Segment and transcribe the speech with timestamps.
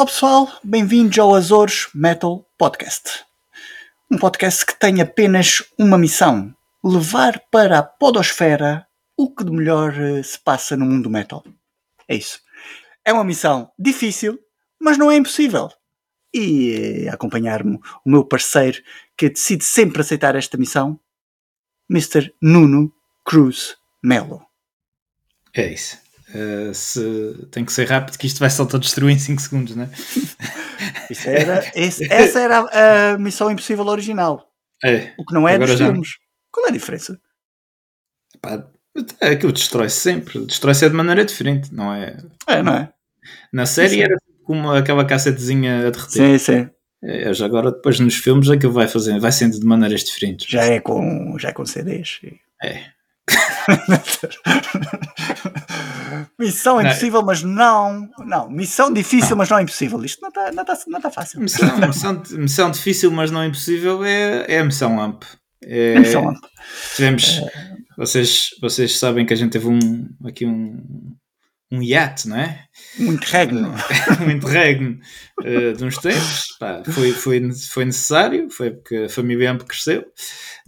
[0.00, 3.22] Olá pessoal, bem-vindos ao Azores Metal Podcast.
[4.10, 9.92] Um podcast que tem apenas uma missão: levar para a podosfera o que de melhor
[10.00, 11.44] eh, se passa no mundo metal.
[12.08, 12.40] É isso.
[13.04, 14.38] É uma missão difícil,
[14.80, 15.68] mas não é impossível.
[16.32, 18.82] E eh, acompanhar-me o meu parceiro
[19.18, 20.98] que decide sempre aceitar esta missão,
[21.90, 22.32] Mr.
[22.40, 22.90] Nuno
[23.22, 24.40] Cruz Melo.
[25.52, 25.98] É isso.
[26.32, 29.84] Uh, se, tem que ser rápido que isto vai se autodestruir em 5 segundos, não
[29.84, 29.90] é?
[31.10, 34.48] Isso era, esse, essa era a, a, missão impossível original.
[34.82, 35.12] É.
[35.18, 35.86] O que não é dos já...
[35.86, 36.10] filmes.
[36.52, 37.20] Qual é a diferença?
[38.40, 38.64] Pá,
[39.20, 40.38] aquilo destrói-se sempre.
[40.46, 42.16] Destrói-se de maneira diferente, não é?
[42.46, 42.92] É, não é?
[43.52, 44.02] Na série sim.
[44.02, 46.08] era como aquela cassetezinha a derreter.
[46.08, 46.70] Sim, sim.
[47.02, 50.46] É, já agora depois nos filmes é que vai fazendo, vai sendo de maneiras diferentes.
[50.48, 52.20] Já é com, já é com CDs.
[52.62, 52.84] É.
[56.38, 58.08] missão impossível, mas não.
[58.18, 60.04] Não, missão difícil, mas não é impossível.
[60.04, 61.40] Isto não está não tá, não tá fácil.
[61.40, 65.24] Missão, missão, missão, difícil, mas não é impossível é, é a missão AMP.
[65.62, 66.40] É, é missão AMP.
[66.96, 67.38] Tivemos.
[67.38, 67.70] É...
[67.96, 71.14] Vocês, vocês sabem que a gente teve um, aqui um,
[71.70, 72.64] um iate, não é?
[72.98, 73.74] Um interregno.
[74.20, 74.98] um interregno
[75.40, 76.56] uh, de uns tempos.
[76.58, 80.04] Pá, foi, foi, foi necessário, foi porque a família AMP cresceu.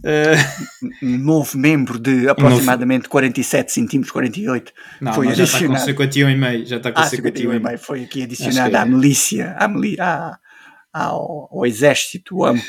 [0.03, 3.11] Uh, um novo membro de aproximadamente novo...
[3.11, 4.73] 47 centímetros, 48.
[4.99, 6.65] Não, foi não, já está com 51,5.
[6.65, 7.77] Já está com ah, 51,5.
[7.77, 8.79] Foi aqui adicionado é.
[8.79, 10.37] à milícia, à, milícia
[10.91, 12.61] ao, ao exército AMP.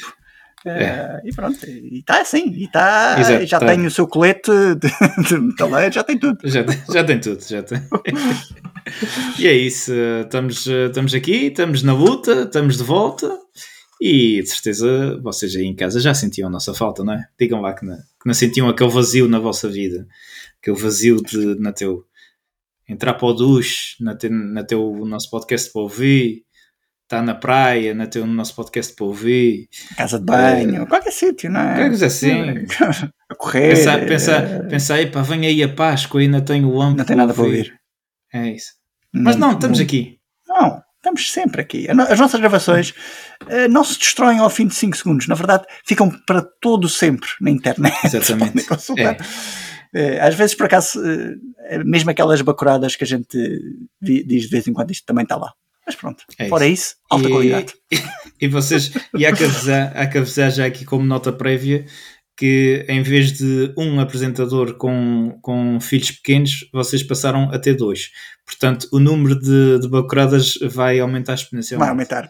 [0.67, 1.21] É.
[1.23, 3.67] Uh, e pronto, e está assim, e tá, Exato, já tá.
[3.67, 6.39] tem o seu colete de, de metaleiro, já tem tudo.
[6.43, 7.83] Já, já tem tudo, já tem.
[9.39, 9.93] e é isso,
[10.23, 13.39] estamos, estamos aqui, estamos na luta, estamos de volta
[14.01, 17.29] e de certeza vocês aí em casa já sentiam a nossa falta, não é?
[17.39, 20.07] Digam lá que não, que não sentiam aquele vazio na vossa vida,
[20.61, 22.05] aquele vazio de na teu
[22.89, 26.45] entrar para o duche, na, te, na teu nosso podcast para ouvir
[27.05, 29.69] está na praia, na teu, no nosso podcast para ouvir.
[29.97, 31.75] Casa de banho, uh, qualquer sítio, não é?
[31.75, 32.33] Qualquer assim.
[33.31, 33.71] a correr.
[33.71, 34.63] Pensa, pensa, é...
[34.63, 36.99] pensa aí, pá, vem aí a Páscoa, ainda tenho o âmbito.
[36.99, 37.79] Não tem nada para ouvir.
[38.33, 38.73] É isso.
[39.13, 40.19] Mas não, estamos não, aqui.
[40.49, 41.87] Não, estamos sempre aqui.
[41.89, 42.91] As nossas gravações
[43.43, 45.29] uh, não se destroem ao fim de 5 segundos.
[45.29, 47.95] Na verdade, ficam para todo sempre na internet.
[48.05, 48.67] Exatamente.
[48.99, 49.17] É.
[49.97, 51.01] Eh, às vezes, por acaso,
[51.85, 53.39] mesmo aquelas bacuradas que a gente
[54.01, 55.53] diz de vez em quando, isto também está lá.
[55.87, 57.75] Mas pronto, é fora isso, alta e, qualidade.
[58.41, 61.87] E, vocês, e avisar, há que avisar já aqui como nota prévia
[62.37, 68.11] que em vez de um apresentador com, com filhos pequenos, vocês passaram a ter dois.
[68.45, 71.81] Portanto, o número de, de bacuradas vai aumentar exponencialmente.
[71.81, 72.29] Vai aumentar.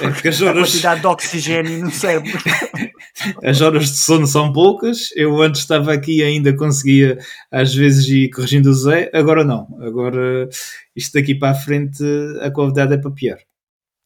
[0.00, 0.62] É porque as horas...
[0.62, 2.38] A quantidade de oxigênio no cérebro.
[3.42, 5.08] as horas de sono são poucas.
[5.16, 7.18] Eu antes estava aqui e ainda conseguia,
[7.50, 9.10] às vezes, ir corrigindo o Zé.
[9.12, 9.66] Agora não.
[9.80, 10.48] Agora,
[10.94, 12.04] isto daqui para a frente,
[12.42, 13.38] a qualidade é para pior.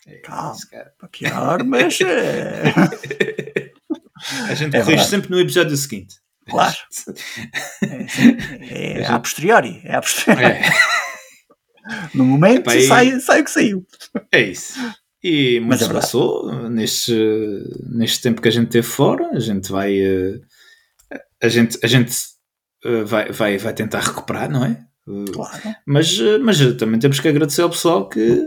[0.07, 0.57] É Calma,
[0.99, 1.99] para pior, mas...
[4.49, 4.53] É...
[4.53, 5.11] A gente é corrige verdade.
[5.11, 6.17] sempre no episódio seguinte.
[6.49, 6.77] Claro.
[8.61, 9.81] É, é, a posteriori.
[9.85, 10.45] É a posteriori.
[10.45, 10.63] É.
[12.15, 13.87] No momento Epá, sai, sai o que saiu.
[14.33, 14.79] É isso.
[15.23, 17.15] E muito é passou neste,
[17.91, 19.31] neste tempo que a gente teve fora.
[19.33, 19.99] A gente vai.
[19.99, 20.41] Eh,
[21.43, 22.15] a gente, a gente
[22.85, 24.79] eh, vai, vai, vai tentar recuperar, não é?
[25.33, 25.63] Claro.
[25.87, 28.47] Mas, mas também temos que agradecer ao pessoal que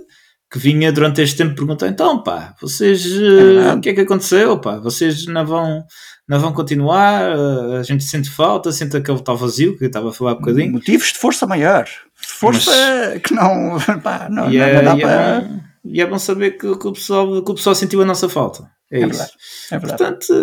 [0.52, 4.60] que vinha durante este tempo perguntar então pá, vocês uh, o que é que aconteceu
[4.60, 5.84] pá, vocês não vão
[6.28, 7.38] não vão continuar?
[7.38, 10.40] Uh, a gente sente falta, sente aquele tal vazio que eu estava a falar um
[10.40, 10.74] bocadinho.
[10.74, 11.88] Motivos de força maior.
[12.14, 16.06] Força Mas, que não, pá, não, e é, não dá e para é e é
[16.06, 18.70] bom saber que, que, o pessoal, que o pessoal sentiu a nossa falta.
[18.92, 19.10] É, é isso.
[19.10, 19.32] verdade,
[19.72, 20.04] é verdade.
[20.04, 20.34] portanto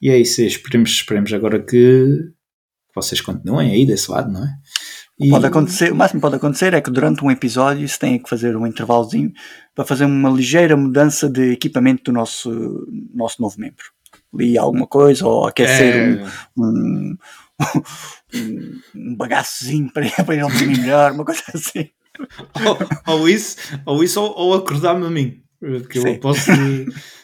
[0.00, 2.30] e é isso, esperemos, esperemos agora que
[2.94, 4.48] vocês continuem aí desse lado, não é?
[5.18, 5.30] E...
[5.30, 8.28] Pode acontecer, o máximo que pode acontecer é que durante um episódio se tenha que
[8.28, 9.32] fazer um intervalozinho
[9.74, 13.84] para fazer uma ligeira mudança de equipamento do nosso, nosso novo membro.
[14.34, 16.24] Li alguma coisa ou aquecer é...
[16.58, 17.16] um,
[18.34, 21.88] um, um bagaçozinho para, para ele dormir melhor, uma coisa assim.
[22.64, 25.42] ou, ou isso, ou, isso ou, ou acordar-me a mim.
[25.58, 26.08] Porque Sim.
[26.08, 26.50] eu posso.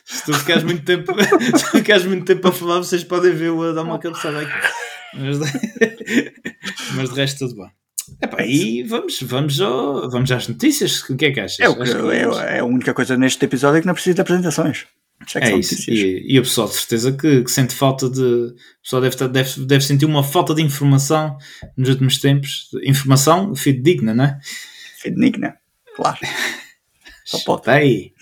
[0.05, 1.13] Se tu ficares muito tempo,
[1.57, 4.69] se ficares muito tempo a falar, vocês podem ver-o a dar uma cabeçada aqui.
[5.15, 5.39] Mas,
[6.97, 7.82] mas de resto, tudo bem.
[8.23, 11.03] Epá, e vamos, vamos, ao, vamos às notícias.
[11.11, 11.59] O que é que achas?
[11.59, 14.21] É, o que, é, é, a única coisa neste episódio é que não precisa de
[14.21, 14.87] apresentações.
[15.35, 15.91] É, é isso.
[15.91, 18.21] E, e, o pessoal de certeza que, que, sente falta de.
[18.21, 21.37] O pessoal deve, deve, deve sentir uma falta de informação
[21.77, 22.71] nos últimos tempos.
[22.85, 24.39] Informação fidedigna, não é?
[24.99, 25.57] Fidedigna,
[25.97, 26.19] claro.
[27.25, 27.71] Só pode.
[27.71, 28.13] aí.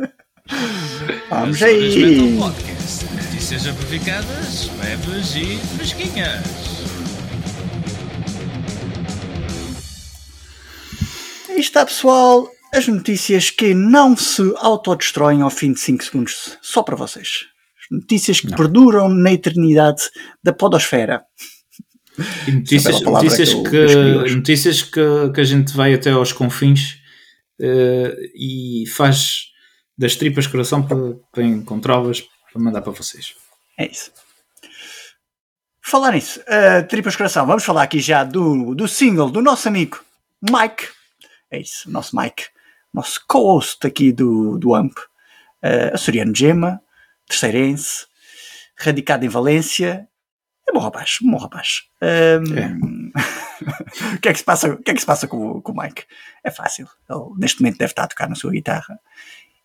[1.28, 2.38] Vamos aí.
[3.14, 6.75] Notícias amplificadas, leves e fresquinhas.
[11.56, 12.50] Aí está, pessoal.
[12.70, 17.46] as notícias que não se autodestroem ao fim de 5 segundos, só para vocês.
[17.80, 18.56] As notícias que Não.
[18.58, 20.02] perduram na eternidade
[20.44, 21.24] da podosfera.
[22.46, 26.98] E notícias, é notícias, que que, notícias que, que a gente vai até aos confins
[27.58, 29.46] eh, e faz
[29.96, 32.20] das tripas coração para, para encontrá-las
[32.52, 33.32] para mandar para vocês.
[33.78, 34.10] É isso.
[35.82, 40.04] Falar nisso, uh, Tripas Coração, vamos falar aqui já do, do single do nosso amigo
[40.42, 40.96] Mike.
[41.50, 42.46] É isso, nosso Mike,
[42.92, 46.80] nosso co-host aqui do, do AMP, uh, açoriano Gema,
[47.28, 48.06] terceirense,
[48.78, 50.08] radicado em Valência.
[50.68, 51.82] É bom rapaz, bom rapaz.
[52.02, 53.10] Um,
[54.16, 55.72] o, que é que se passa, o que é que se passa com, o- com
[55.72, 56.04] o Mike?
[56.42, 56.88] É fácil.
[57.08, 58.98] Ele neste momento deve estar a tocar na sua guitarra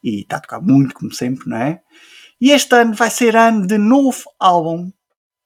[0.03, 1.81] e está a tocar muito, como sempre, não é?
[2.39, 4.91] E este ano vai ser ano de novo álbum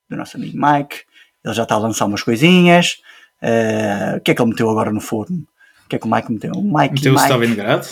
[0.08, 1.04] do nosso amigo Mike.
[1.44, 2.98] Ele já está a lançar umas coisinhas.
[3.42, 5.46] Eh, o que é que ele meteu agora no forno?
[5.86, 6.52] O que é que o Mike meteu?
[6.52, 7.86] O Mike, Meteu o Mike Stalingrado.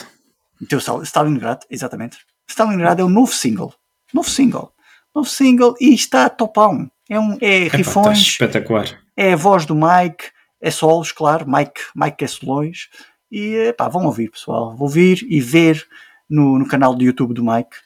[0.60, 2.18] meteu Stal- Stalingrad, exatamente.
[2.48, 3.72] Stalingrad é o novo single.
[4.12, 4.72] Novo single.
[5.14, 6.90] Novo single e está topão.
[7.08, 8.86] É, um, é Epá, está rifões, espetacular.
[9.16, 10.24] é a voz do Mike,
[10.60, 11.46] é solos, claro.
[11.48, 12.88] Mike, Mike é solões.
[13.30, 14.70] E pá, vão ouvir, pessoal.
[14.76, 15.86] Vão ouvir e ver
[16.28, 17.76] no, no canal do YouTube do Mike.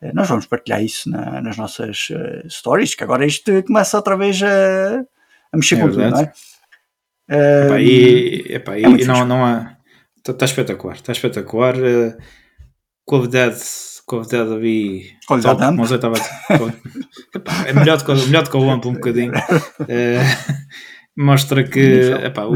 [0.00, 4.16] Eh, Nós vamos partilhar isso na- nas nossas eh, stories, que agora isto começa outra
[4.16, 5.00] vez a,
[5.52, 6.28] a mexer É com tudo, não verdade.
[6.28, 6.32] é?
[7.28, 9.76] Eh, Epá, e, epá, é e não, não há.
[10.26, 11.74] Está espetacular, está espetacular.
[11.82, 12.16] eh,
[13.04, 13.58] Qualidade,
[14.06, 15.10] qualidade ali.
[15.26, 15.76] Qualidade top, amp.
[15.78, 16.16] como eu estava.
[17.34, 19.32] Epá, é melhor do que, o- melhor do que o AMP um bocadinho.
[19.88, 20.20] Eh,
[21.16, 22.16] mostra que Nível.
[22.26, 22.54] epá, o-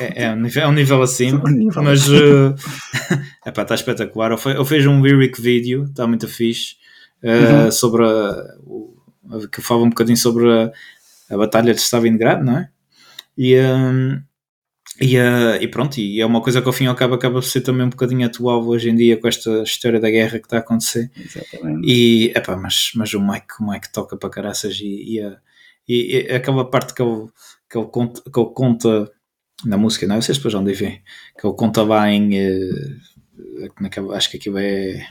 [0.00, 1.82] é, é um nível, é um nível acima, Um nível.
[1.82, 2.54] mas eh,
[3.46, 4.30] epá, está espetacular.
[4.32, 6.76] Eu, eu fiz um lyric video, está muito fixe,
[7.22, 7.70] eh, Uhum.
[7.72, 8.34] sobre a,
[8.64, 8.96] o,
[9.52, 10.70] que fala um bocadinho sobre a,
[11.30, 12.68] a Batalha de Stalingrado, não é?
[13.38, 14.20] E, hum,
[15.00, 17.34] e, eh, e pronto, e é uma coisa que ao fim e ao cabo acaba
[17.34, 20.46] por ser também um bocadinho atual hoje em dia com esta história da guerra que
[20.46, 21.08] está a acontecer.
[21.16, 21.86] Exatamente.
[21.88, 25.38] E, epá, mas, mas o Mike, o Mike toca para caraças e, e, a-
[25.88, 27.28] e- e aquela parte que ele,
[27.70, 29.12] que, ele conta, que ele conta
[29.64, 30.20] na música, não é?
[30.20, 31.00] Vocês depois onde vêm,
[31.38, 35.06] que ele conta lá em eh, naquela, acho que aquilo é,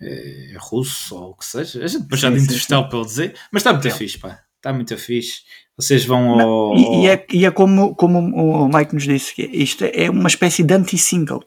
[0.00, 1.84] é russo ou o que seja.
[1.84, 3.96] A gente depois já de entrevistar para ele dizer, mas está muito Sim.
[3.98, 4.40] fixe, pá.
[4.64, 5.42] Está muito fixe.
[5.76, 6.74] Vocês vão ao.
[6.74, 10.26] E, e é, e é como, como o Mike nos disse, que isto é uma
[10.28, 11.44] espécie de anti-single.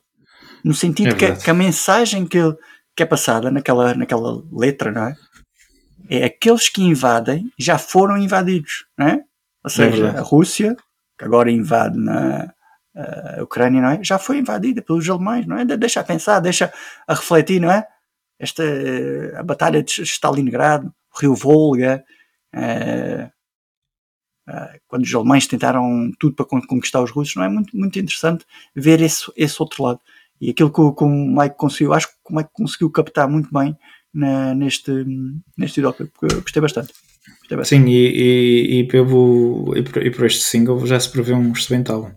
[0.64, 2.38] No sentido É que, que a mensagem que,
[2.96, 5.16] que é passada naquela, naquela letra, não é?
[6.08, 9.22] É aqueles que invadem já foram invadidos, não é?
[9.64, 10.18] Ou seja, verdade.
[10.20, 10.78] a Rússia,
[11.18, 12.54] que agora invade na
[12.96, 14.00] a Ucrânia, não é?
[14.04, 15.66] Já foi invadida pelos alemães, não é?
[15.66, 16.72] De- Deixa a pensar, deixa
[17.08, 17.84] a refletir, não é?
[18.40, 22.04] Esta, eh, a batalha de Stalingrado, o Rio Volga,
[24.88, 28.46] quando os alemães tentaram tudo para con- conquistar os russos, não é muito, muito interessante
[28.76, 30.00] ver esse, esse outro lado.
[30.40, 33.50] E aquilo que, o- que o Mike conseguiu, acho que o Mike conseguiu captar muito
[33.52, 33.76] bem
[34.14, 34.92] na- neste,
[35.58, 36.94] neste videoclipe, porque eu gostei bastante.
[37.40, 37.84] Gostei bastante.
[37.84, 41.52] Sim, e, e, e, pelo, e, por, e por este single já se prevê um
[41.52, 42.12] excelente álbum.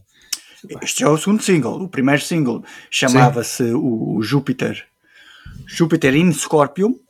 [0.83, 1.83] Este é o segundo single.
[1.83, 4.87] O primeiro single chamava-se o, o Júpiter.
[5.67, 7.00] Júpiter in Scorpio,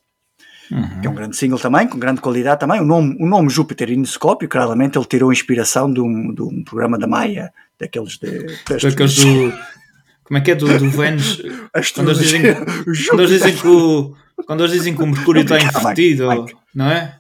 [0.71, 1.01] Uhum.
[1.01, 2.81] que é um grande single também, com grande qualidade também.
[2.81, 6.63] O nome, o nome Júpiter in Scorpio, claramente ele tirou inspiração de um, de um
[6.63, 8.47] programa da Maia, daqueles de.
[8.69, 9.53] Daqueles do.
[10.23, 10.55] Como é que é?
[10.55, 11.43] Do, do Vênus.
[11.95, 12.43] Quando eles dizem,
[13.09, 14.15] quando eles dizem que o,
[14.47, 16.29] quando eles dizem que o Mercúrio está invertido,
[16.75, 17.20] não é?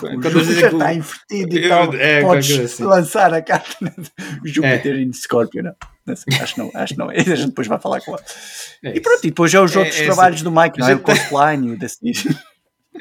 [0.00, 1.94] Quando Júpiter que está invertido e tal.
[1.94, 2.84] é, podes assim.
[2.84, 3.76] lançar a carta
[4.44, 5.74] Júpiter in Scorpio, não?
[6.06, 7.10] Não sei, acho que não, acho não.
[7.10, 8.22] A gente depois vai falar com ela.
[8.84, 10.90] É E pronto, e depois já os É- outros é trabalhos do Mike, não é?
[10.94, 11.98] O gente- Coastline e o desse.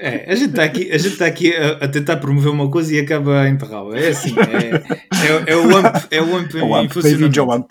[0.02, 2.94] É, a gente está aqui, a gente tá aqui a, a tentar promover uma coisa
[2.94, 3.98] e acaba a enterrá-la.
[3.98, 6.74] É assim, é, é, é o AMP, é o AMP O em
[7.26, 7.52] AMP, ao.
[7.52, 7.68] AMP.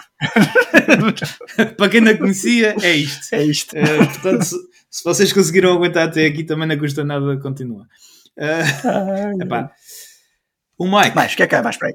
[1.76, 3.32] Para quem não conhecia, é isto.
[3.32, 3.74] É isto.
[3.74, 4.56] Portanto, se,
[4.90, 7.86] se vocês conseguiram aguentar até aqui, também não custa nada continuar.
[8.36, 9.72] Ai, epá,
[10.78, 11.94] o Mike, Mais, o que é que é mais para aí?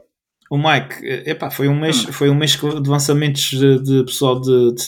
[0.49, 4.39] o Mike, eh, epá, foi um mês, foi um mês de lançamentos de, de pessoal
[4.39, 4.83] de, de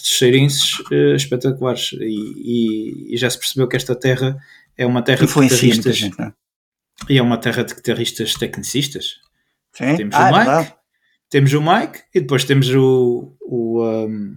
[0.91, 2.05] eh, espetaculares e,
[3.09, 4.37] e- e já se percebeu que esta terra
[4.77, 6.33] é uma terra de guitarristas gente, não é?
[7.09, 9.15] e é uma terra de guitarristas tecnicistas.
[9.73, 9.95] Sim?
[9.95, 10.73] Temos ah, o é Mike, verdade.
[11.29, 14.35] temos o Mike e depois temos o, o um,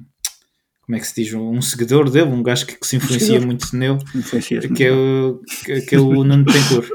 [0.88, 3.76] como é que se diz, um seguidor dele, um gajo que, que se influencia muito
[3.76, 6.88] nele, Influencia que é o, que, que é o Nuno Tencourt.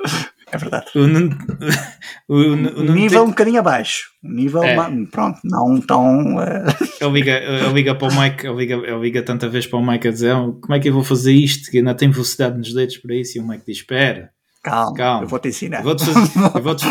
[0.52, 0.86] É verdade.
[0.96, 1.38] O Nuno,
[2.28, 4.06] o, o Um Nuno nível um Tencourt, bocadinho abaixo.
[4.24, 4.76] Um nível, É.
[5.12, 6.42] pronto, não tão.
[6.42, 6.66] eh,
[7.02, 9.86] ele, liga, ele liga para o Mike, ele liga, ele liga tanta vez para o
[9.86, 12.58] Mike a dizer "Ah, como é que eu vou fazer isto, que ainda tem velocidade
[12.58, 14.32] nos dedos para isso, e o Mike diz, espera,
[14.64, 15.24] calma, Calma.
[15.24, 15.80] eu vou te ensinar.
[15.80, 16.86] eu vou-te fazer, eu vou-te,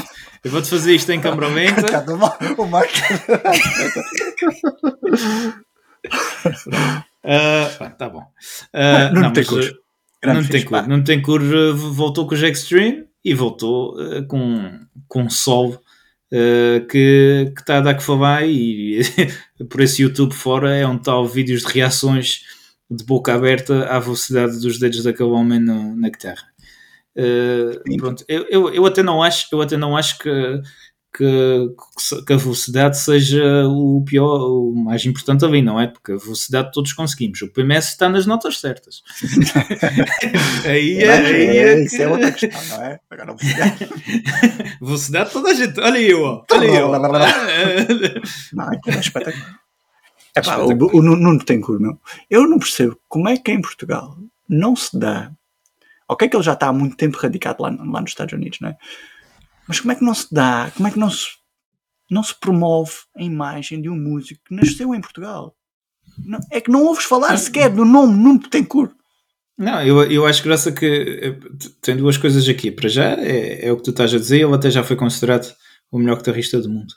[0.45, 1.83] eu vou-te fazer isto em câmara lenta,
[2.59, 2.93] o Marco.
[7.25, 8.23] Uh, tá bom.
[8.75, 9.79] Uh, não, não tem mas, cor.
[10.25, 10.89] Não tem cor.
[10.89, 11.43] Não tem cor.
[11.75, 15.81] Voltou com os Extreme e voltou uh, com, com solo
[16.33, 19.01] uh, que está a dar que falar e
[19.69, 22.43] por esse YouTube fora é um tal vídeos de reações
[22.91, 26.53] de boca aberta à velocidade dos dedos daquele homem na guitarra.
[27.17, 30.31] Uh, pronto, eu, eu, eu, até não acho, eu até não acho que,
[31.15, 31.75] que,
[32.27, 35.87] que, a velocidade seja o pior, o mais importante ali, não é?
[35.87, 37.43] Porque a velocidade todos conseguimos.
[37.43, 39.03] O PMS está nas notas certas.
[40.65, 42.99] aí, é, aí é, é, isso é outra questão, não é?
[43.11, 43.89] Agora, velocidade.
[44.81, 45.79] velocidade toda a gente.
[45.81, 46.45] Olha eu, ó.
[46.51, 46.91] olha eu.
[48.55, 49.61] não, é espetacular.
[50.35, 52.01] É pá, o, o Nuno tem cor, meu.
[52.31, 54.17] Eu não percebo como é que em Portugal
[54.49, 55.31] não se dá.
[56.09, 58.71] Ok, que ele já está há muito tempo radicado lá, lá nos Estados Unidos, não
[58.71, 58.77] é?
[59.67, 61.27] Mas como é que não se dá, como é que não se,
[62.11, 65.55] não se promove a imagem de um músico que nasceu em Portugal?
[66.19, 68.93] Não, é que não ouves falar sequer do nome Nuno Betancourt.
[69.57, 71.39] Não, eu, eu acho graça que eh,
[71.81, 72.71] tem duas coisas aqui.
[72.71, 75.55] Para já, é, é o que tu estás a dizer, ele até já foi considerado
[75.91, 76.93] o melhor guitarrista do mundo.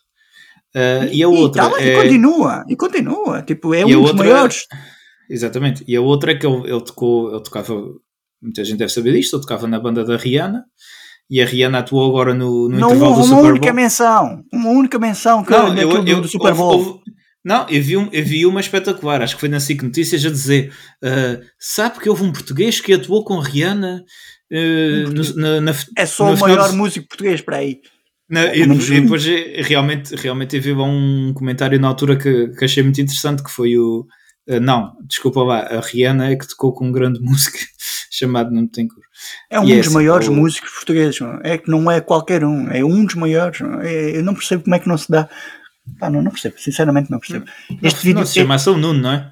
[0.75, 1.65] Uh, e, e a outra.
[1.65, 1.87] E, tá, é...
[1.87, 3.41] e continua, e continua.
[3.43, 4.25] Tipo, é e um dos outra...
[4.25, 4.65] maiores.
[5.29, 5.83] Exatamente.
[5.87, 7.73] E a outra é que ele, ele tocou, ele tocava,
[8.41, 10.65] muita gente deve saber disto, ele tocava na banda da Rihanna
[11.29, 13.41] e a Rihanna atuou agora no, no não intervalo do Super Bowl.
[13.41, 16.77] Uma única menção, uma única menção que não, eu, eu, do Super Bowl.
[16.77, 17.01] Houve,
[17.43, 20.73] não, eu vi, eu vi uma espetacular, acho que foi na SIC Notícias a dizer:
[21.03, 24.03] uh, sabe que houve um português que atuou com a Rihanna
[24.51, 27.81] uh, no, na, na, É só o maior músico português para aí.
[28.27, 29.23] Na, e, depois
[29.67, 34.07] realmente, realmente vi um comentário na altura que, que achei muito interessante que foi o
[34.49, 37.59] uh, não, desculpa lá, a Rihanna é que tocou com um grande músico
[38.09, 39.04] chamado Não Tem Cor.
[39.49, 40.33] É um dos é, maiores o...
[40.33, 43.59] músicos portugueses, é que não é qualquer um, é um dos maiores.
[43.83, 45.29] É, eu não percebo como é que não se dá.
[45.99, 47.45] Pá, não, não percebo, sinceramente não percebo.
[47.81, 48.57] Este não, vídeo não se chama é...
[48.57, 49.31] São Nuno, não é?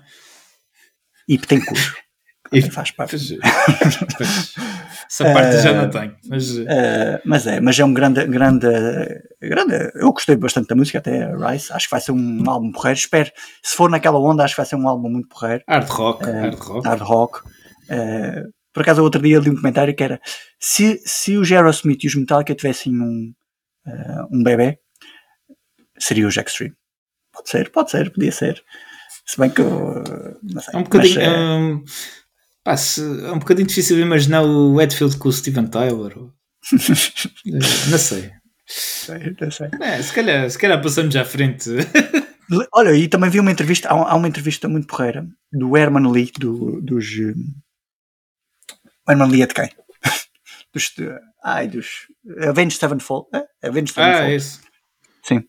[1.28, 1.78] E tem cor.
[2.52, 3.16] E faz parte.
[5.14, 6.16] Essa parte uh, já não tenho.
[6.28, 6.52] Mas...
[6.52, 6.66] Uh,
[7.26, 8.68] mas é, mas é um grande, grande,
[9.42, 9.92] grande.
[9.96, 11.74] Eu gostei bastante da música, até Rice.
[11.74, 13.00] Acho que vai ser um álbum porreiro.
[13.00, 13.32] Espero,
[13.62, 15.64] se for naquela onda, acho que vai ser um álbum muito porreiro.
[15.68, 16.24] Hard rock.
[16.24, 16.88] Uh, hard rock.
[16.88, 17.40] Hard rock.
[18.74, 20.20] Por acaso, outro dia li um comentário que era:
[20.60, 23.34] se, se os Aerosmith e os Metallica tivessem um,
[24.32, 24.80] um bebê,
[25.98, 26.76] seria os Extreme.
[27.32, 28.64] Pode ser, pode ser, podia ser.
[29.26, 29.62] Se bem que.
[29.62, 31.20] Não sei, é um bocadinho.
[31.20, 31.84] Mas, um
[32.64, 36.16] Pá, se, é um bocadinho difícil imaginar o Edfield com o Steven Tyler.
[37.90, 38.32] não sei.
[38.66, 39.70] sei, não sei.
[39.82, 41.70] É, se, calhar, se calhar passamos à frente.
[42.72, 46.82] Olha, e também vi uma entrevista, há uma entrevista muito porreira do Herman Lee, do,
[46.82, 47.06] dos.
[49.08, 49.70] O Herman Lee é de quem?
[50.74, 50.94] dos.
[51.44, 52.08] Ai, dos.
[52.48, 53.28] Avenged Sevenfold.
[53.34, 53.68] É?
[53.68, 54.26] Avenged Sevenfold.
[54.26, 54.62] Ah, isso.
[55.24, 55.44] Sim.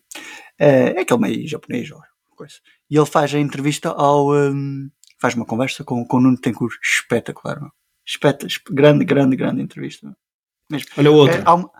[0.59, 2.01] É, é aquele meio japonês ou
[2.35, 2.55] coisa.
[2.89, 4.33] E ele faz a entrevista ao.
[4.33, 7.59] Um, faz uma conversa com, com o Nuno Tencourt espetacular.
[8.05, 10.15] Espetacular, grande, grande, grande entrevista.
[10.69, 10.89] Mesmo.
[10.97, 11.37] Olha o outro.
[11.37, 11.71] É, há uma,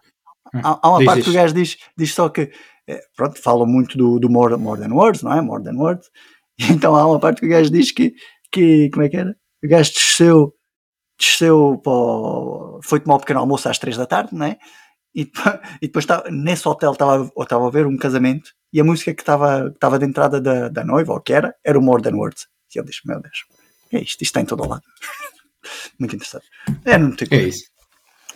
[0.53, 1.25] há, há uma diz, parte diz.
[1.25, 2.51] que o gajo diz, diz só que,
[2.87, 5.41] é, pronto, fala muito do, do more, more Than Words, não é?
[5.41, 6.09] More Than Words.
[6.71, 8.13] Então há uma parte que o gajo diz que,
[8.49, 9.35] que como é que era?
[9.61, 10.53] O gajo desceu,
[11.17, 14.57] desceu para o, foi tomar o um pequeno almoço às três da tarde, não é?
[15.13, 15.21] E,
[15.81, 19.21] e depois estava, nesse hotel estava, estava a ver um casamento e a música que
[19.21, 22.47] estava, de entrada da, da noiva, ou que era, era o More Than Words.
[22.75, 23.45] E ele diz: Meu Deus,
[23.93, 24.83] é isto, isto está em todo o lado.
[25.97, 26.45] muito interessante.
[26.83, 27.63] É, não tem É isso.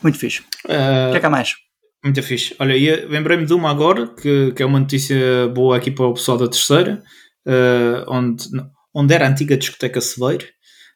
[0.01, 0.41] Muito fixe.
[0.65, 1.55] Uh, o que é que há mais?
[2.03, 2.55] Muito fixe.
[2.57, 2.73] Olha,
[3.09, 6.47] lembrei-me de uma agora, que, que é uma notícia boa aqui para o pessoal da
[6.47, 7.03] terceira,
[7.45, 8.45] uh, onde,
[8.93, 10.47] onde era a antiga discoteca Celeiro,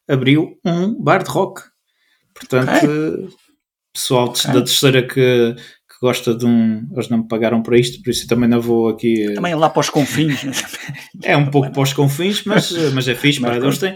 [0.07, 1.61] abriu um bar de rock.
[2.47, 3.29] Portanto, okay.
[3.93, 4.51] pessoal okay.
[4.51, 5.55] da terceira que,
[6.03, 6.85] gosta de um.
[6.91, 9.23] Eles não me pagaram para isto, por isso eu também não vou aqui.
[9.23, 10.43] Eh, também lá para os confins.
[10.43, 10.51] Né?
[11.23, 13.39] é um pouco para os confins, mas, mas é fixe.
[13.39, 13.95] Mas, eles têm,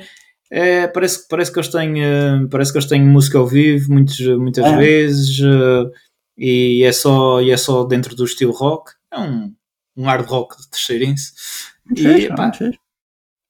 [0.49, 4.17] é, parece, parece, que eles têm, eh, parece que eles têm música ao vivo muitos,
[4.37, 4.77] muitas é.
[4.77, 5.91] vezes uh,
[6.37, 8.93] e, é só, e é só dentro do estilo rock.
[9.11, 9.53] É um,
[9.97, 11.33] um hard rock de terceirense.
[11.93, 12.51] E, pá,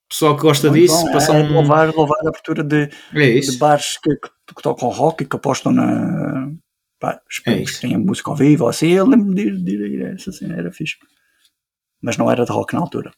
[0.10, 1.54] pessoal que gosta muito disso, passa é, um...
[1.54, 5.36] louvar, louvar a abertura de, é de bares que, que, que, tocam rock e que
[5.36, 6.52] apostam na,
[7.00, 8.88] Pá, é que tenha música ao vivo ou assim.
[8.88, 10.96] Eu lembro de ir, de ir a essa cena, era fixe.
[12.02, 13.12] Mas não era de rock na altura.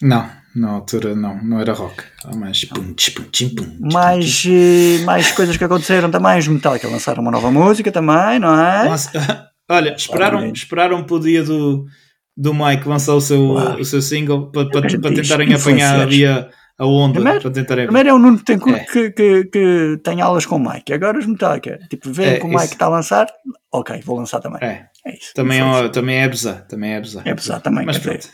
[0.00, 2.02] Não, na altura não, não era rock.
[2.34, 6.38] Mais, pum, pum, pum, mais, eh, mais coisas que aconteceram também.
[6.38, 8.88] Os Metallica lançaram uma nova música também, não é?
[9.68, 11.86] Olha, esperaram, esperaram para o dia do,
[12.36, 13.80] do Mike lançar o seu, claro.
[13.80, 17.74] o seu single para, para, para tentarem apanhar a dia a onda primeiro, para tentar
[17.76, 18.80] Primeiro é o Nuno é.
[18.80, 20.92] que, que, que, tem aulas com o Mike.
[20.92, 23.26] Agora os Metallica, tipo, vê é, que o Mike está a lançar,
[23.72, 24.58] ok, vou lançar também.
[24.62, 25.32] É, é isso.
[25.34, 27.26] Também, é, também é abusar, também é abusar.
[27.26, 27.86] É abusar também.
[27.86, 28.28] Mas, pronto.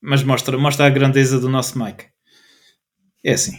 [0.00, 2.04] Mas mostra, mostra a grandeza do nosso Mike.
[3.24, 3.56] É assim.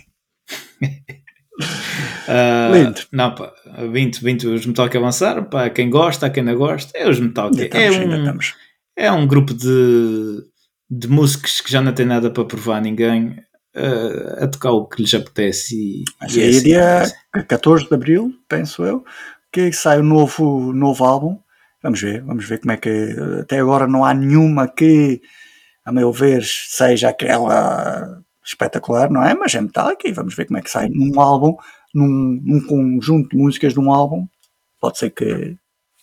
[0.81, 3.01] Uh, Lindo.
[3.11, 3.51] Não, pá,
[3.91, 7.77] 20, 20 os Metallica avançaram, pá, quem gosta, quem não gosta, é os Metallica.
[7.77, 8.66] Ainda estamos, é, ainda um, estamos.
[8.97, 10.43] É um grupo de,
[10.89, 13.39] de músicos que já não tem nada para provar a ninguém
[13.75, 15.75] uh, a tocar o que lhes apetece.
[15.75, 16.03] E,
[16.35, 17.13] e é aí, assim, dia é assim.
[17.47, 19.05] 14 de Abril, penso eu,
[19.51, 21.39] que sai o novo, novo álbum.
[21.83, 23.15] Vamos ver, vamos ver como é que.
[23.39, 25.21] Até agora não há nenhuma que,
[25.85, 29.35] a meu ver, seja aquela espetacular, não é?
[29.35, 31.55] Mas é Metallica e vamos ver como é que sai num álbum,
[31.93, 34.27] num, num conjunto de músicas de um álbum.
[34.81, 35.55] Pode ser que.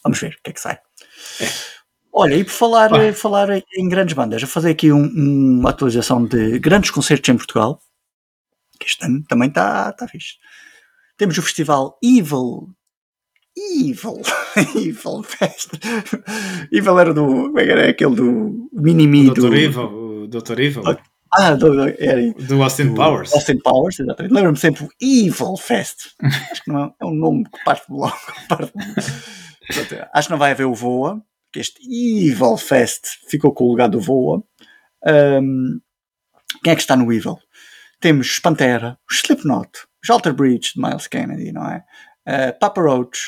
[0.03, 0.79] Vamos ver o que é que sai.
[2.17, 3.13] Olha, e por falar, Vai.
[3.13, 7.81] falar em grandes bandas, vou fazer aqui um- uma atualização de grandes concertos em Portugal,
[8.79, 10.35] que este ano também está tá fixe.
[11.17, 12.69] Temos o festival Evil.
[13.57, 14.21] Evil.
[14.77, 15.71] Evil Fest.
[16.73, 17.25] Evil era do.
[17.27, 19.49] Como é que era aquele do Minimi do.
[19.49, 19.55] Dr.
[19.55, 20.61] Evil, Dr.
[20.61, 20.83] Evil,
[21.33, 23.33] Ah, do, era do Austin do Powers.
[23.33, 24.33] Austin Powers, exatamente.
[24.33, 26.11] Lembro-me sempre o Evil Fest.
[26.51, 28.17] Acho que não é, é um nome que parte de logo.
[28.49, 28.73] parte
[30.13, 31.23] Acho que não vai haver o Voa,
[31.55, 34.43] que este Evil Fest ficou com o lugar do Voa.
[35.07, 35.79] Ahm,
[36.65, 37.39] quem é que está no Evil?
[38.01, 39.71] Temos os Pantera, os Slipknot,
[40.03, 41.85] os Alter Bridge de Miles Kennedy, não é?
[42.27, 43.21] Ah, Papa Roach,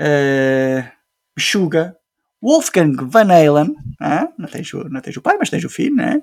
[0.00, 0.92] ah,
[1.38, 1.96] Suga,
[2.42, 5.94] Wolfgang Van Halen, ah, não, tens o, não tens o pai, mas tens o filho,
[5.94, 6.20] não é?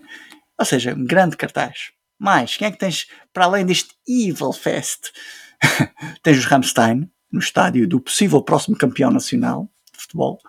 [0.60, 1.92] Ou seja, um grande cartaz.
[2.20, 5.14] Mais, quem é que tens para além deste Evil Fest?
[6.22, 10.42] tens os Rammstein, no estádio do possível próximo campeão nacional de futebol.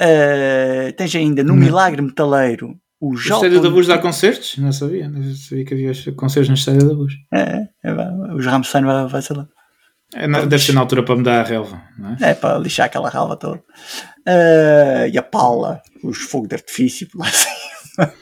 [0.00, 1.56] Ah, tens ainda no Hum.
[1.56, 4.56] Milagre Metaleiro o O Estádio da Luz dá concertos?
[4.58, 7.12] Não sabia, não sabia que havia concertos no Estádio da Luz.
[7.32, 9.46] É, é, os Rammstein vai, vai ser lá.
[10.14, 12.30] É, na- deve ser na altura para me dar a relva, não é?
[12.30, 13.62] É para lixar aquela ralva toda.
[14.26, 17.26] Ah, e a Paula, os fogos de artifício por lá
[17.98, 18.12] acima.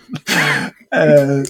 [0.93, 1.43] Ah,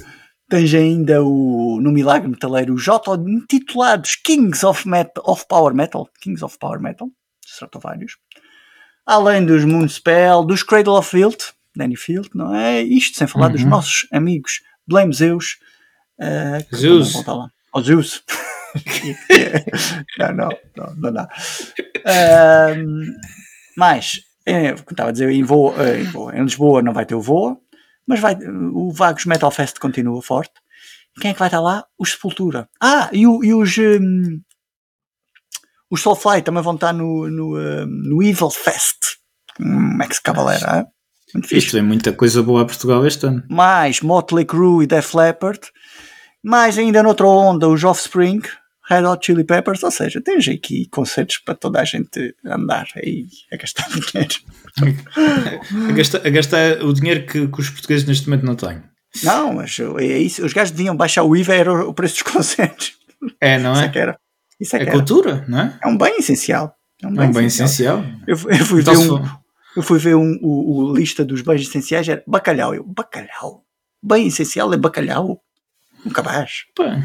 [0.49, 6.09] tens ainda o, no Milagre Metaleiro os auto-intitulados Kings of, Metal, of Power Metal.
[6.21, 7.09] Kings of Power Metal.
[7.47, 8.12] Stratovarius.
[9.09, 12.83] Além dos Moonspell, dos Cradle of Filth, Danny Field, não é?
[12.83, 13.71] Isto sem falar dos Uhum.
[13.71, 15.57] nossos amigos Blame Zeus.
[16.68, 17.14] que Zeus.
[17.27, 17.49] lá.
[17.73, 18.23] Oh, Zeus.
[20.18, 21.29] não, não, não, não dá.
[22.05, 23.01] Ahm,
[23.77, 27.07] mas, é, como estava a dizer, em, Voa, eh, em, Voa, em Lisboa não vai
[27.07, 27.57] ter o Voa,
[28.07, 28.37] mas vai,
[28.73, 30.53] o Vagos Metal Fest continua forte.
[31.21, 31.85] Quem é que vai estar lá?
[31.99, 32.68] Os Sepultura.
[32.81, 33.77] Ah, e, o- e os.
[33.79, 34.40] hum,
[35.90, 39.16] os Soulfly também vão estar no, no, hum, no Evil Fest.
[39.61, 40.79] Hum, ex Cavalera.
[40.79, 40.87] hein?
[41.35, 43.42] Muito fixe Isto é muita coisa boa a Portugal este ano.
[43.51, 45.61] mais Motley Crue e Def Leppard,
[46.42, 48.40] mais ainda noutra onda os Offspring,
[48.88, 53.27] Red Hot Chili Peppers, ou seja, tens aqui concertos para toda a gente andar aí
[53.53, 54.35] a gastar dinheiro.
[55.88, 58.83] A gastar, a gastar o dinheiro que, que os portugueses neste momento não têm.
[59.22, 62.92] Não, mas é isso, os gajos deviam baixar o IVA, era o preço dos concertos.
[63.40, 63.88] É, não Isso é é?
[63.88, 64.18] que era.
[64.61, 64.92] Isso é É era.
[64.92, 65.79] cultura, não é?
[65.83, 66.75] É um bem essencial.
[67.03, 68.03] É um É um bem essencial.
[68.27, 69.25] Eu, fui- eu fui Então, um,
[69.77, 72.75] eu fui ver um, o, o lista dos bens essenciais, era bacalhau.
[72.75, 73.64] Eu, bacalhau?
[74.03, 75.40] Bem essencial é bacalhau?
[76.05, 76.64] Um cabaz.
[76.75, 77.01] pá,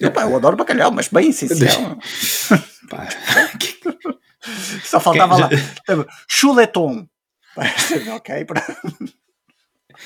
[0.00, 1.98] Epá, eu adoro bacalhau, mas bem essencial.
[2.88, 3.08] pá,
[4.84, 6.06] Só faltava Quem- lá.
[6.28, 7.06] Chuleton.
[8.16, 9.12] ok, pronto.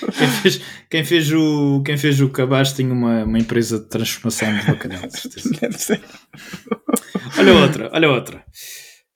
[0.01, 4.55] Quem fez, quem fez o, quem fez o cabaz tinha uma, uma empresa de transformação
[4.57, 6.01] de bacalhau, de certeza.
[7.39, 8.45] Olha outra, olha outra.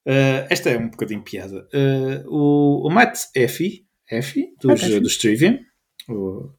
[0.06, 1.66] Uh, esta é um bocadinho piada.
[1.72, 5.00] Uh, o, o Matt Effie, Effie dos, Effie.
[5.00, 5.58] dos Trivium,
[6.08, 6.52] o, uh,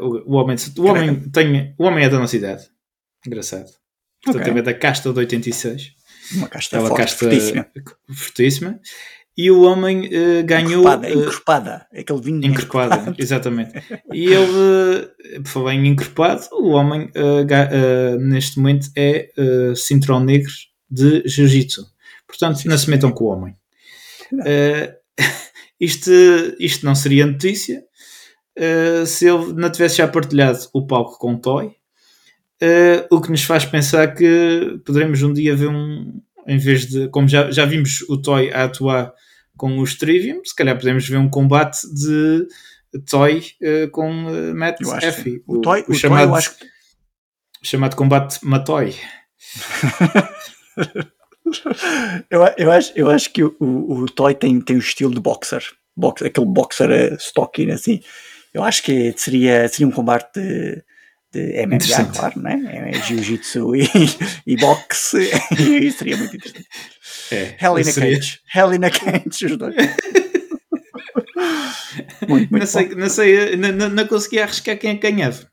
[0.00, 2.64] o, o homem, o, homem tem, o homem é da nossa idade.
[3.26, 3.68] Engraçado.
[4.24, 4.58] Portanto, Ok.
[4.58, 5.92] é da casta de 86.
[6.34, 7.66] Uma casta Aquela forte, casta fortíssima.
[8.14, 8.80] fortíssima.
[9.38, 10.80] E o homem uh, ganhou.
[10.80, 11.86] Encrespada, uh, encrespada.
[11.96, 13.70] Aquele vinho Encorpada, exatamente.
[14.12, 19.74] E ele, eh, por falar em encorpado, o homem eh, eh, neste momento é eh,
[19.76, 20.50] cinturão negro
[20.90, 21.86] de jiu-jitsu.
[22.26, 23.54] Portanto, não se metam com o homem.
[24.44, 24.96] Eh,
[25.80, 26.10] isto,
[26.58, 27.84] isto não seria notícia
[28.56, 31.70] eh, se ele não tivesse já partilhado o palco com o Toy.
[32.60, 37.08] Eh, o que nos faz pensar que poderemos um dia ver um, em vez de,
[37.10, 39.14] como já, já vimos o Toy a atuar
[39.58, 42.46] com os Trivium, se calhar podemos ver um combate de
[43.10, 45.32] Toy eh, com eh, Matt Eu acho que Effie.
[45.32, 45.42] sim.
[45.46, 46.66] o Toy, o Toy chamado, acho que
[47.62, 48.94] chamado combate Matoy.
[52.30, 55.20] eu, eu acho, eu acho que o, o, o Toy tem, tem o estilo de
[55.20, 55.62] boxer.
[55.96, 58.00] Box, aquele boxer eh, stocky, assim.
[58.54, 60.82] Eu acho que seria, seria um combate de,
[61.32, 62.92] de MMA, claro, né?
[62.92, 63.88] É Jiu-Jitsu e,
[64.46, 65.30] e boxe.
[65.58, 66.68] e seria muito interessante.
[67.30, 68.40] É, Hell in a seria- Cage.
[68.54, 69.74] Hell in a Cage, os dois.
[72.28, 75.46] muito, muito Não sei, não, sei não, não, não consegui arriscar quem é ganhava.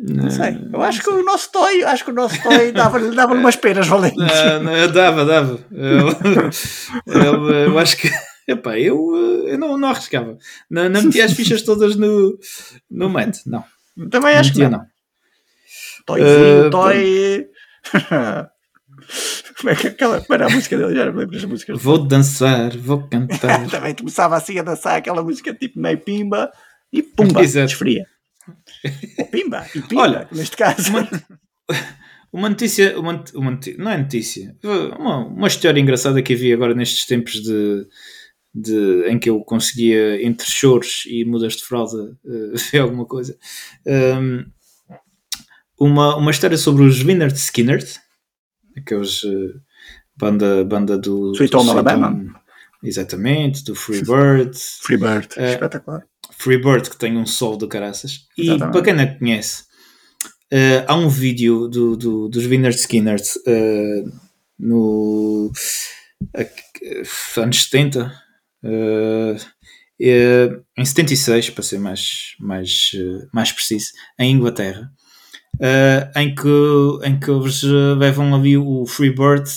[0.00, 0.56] Não sei.
[0.72, 3.86] Eu acho que o nosso Toy, acho que o nosso Toy dava-lhe dava umas penas
[3.88, 4.16] valentes.
[4.62, 5.58] Não, dava, dava.
[5.72, 6.08] Eu,
[7.20, 8.08] eu, eu acho que.
[8.46, 8.96] Epá, eu,
[9.46, 10.38] eu não, não arriscava.
[10.70, 12.38] Não, não metia as fichas todas no,
[12.90, 13.64] no mat, não.
[14.08, 14.70] Também acho que não.
[14.70, 14.86] não.
[16.06, 17.46] Toyzinho, Uh, Toy.
[19.58, 20.24] Como é que aquela.
[20.30, 20.94] Era a música dele?
[20.94, 21.82] Já não lembro das músicas.
[21.82, 23.68] Vou dançar, vou cantar.
[23.68, 26.50] Também começava assim a dançar aquela música tipo meio pimba
[26.92, 27.66] e pumba, Exato.
[27.66, 28.06] desfria.
[29.18, 30.90] Ou pimba e pimba, Olha, neste caso.
[30.90, 31.08] Uma,
[32.32, 34.56] uma notícia, uma, uma não é notícia,
[34.98, 37.86] uma, uma história engraçada que havia agora nestes tempos de,
[38.54, 43.36] de- em que eu conseguia, entre choros e mudas de fralda, eh, ver alguma coisa.
[43.86, 44.44] Um,
[45.78, 47.84] uma, uma história sobre os Wiener Skinner,
[48.80, 49.58] aqueles eh,
[50.16, 52.40] banda, banda do Sweet do Home Alabama.
[52.82, 54.56] Exatamente, do Freebird.
[54.82, 55.52] Freebird, É.
[55.54, 56.02] espetacular.
[56.32, 58.26] Freebird que tem um sol de caraças.
[58.36, 58.72] E Exatamente.
[58.72, 59.64] para quem não conhece,
[60.50, 64.04] eh, há um vídeo do, do- dos Wiener Skinners eh,
[64.58, 65.50] no
[66.36, 68.12] a- anos 70,
[68.64, 69.36] eh,
[70.00, 72.90] eh, em 76, para ser mais, mais,
[73.32, 74.88] mais preciso, em Inglaterra,
[75.60, 76.48] eh, em, que,
[77.04, 79.48] em que eles eh, levam ali o Freebird,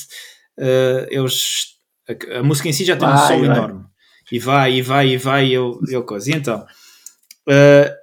[0.60, 1.66] eh, eles,
[2.10, 3.46] a, a música em si já tem um Vai, sol vai.
[3.46, 3.86] enorme.
[4.32, 6.30] E vai, e vai, e vai, e eu, eu coisa.
[6.32, 6.66] E então,
[7.50, 7.94] eh,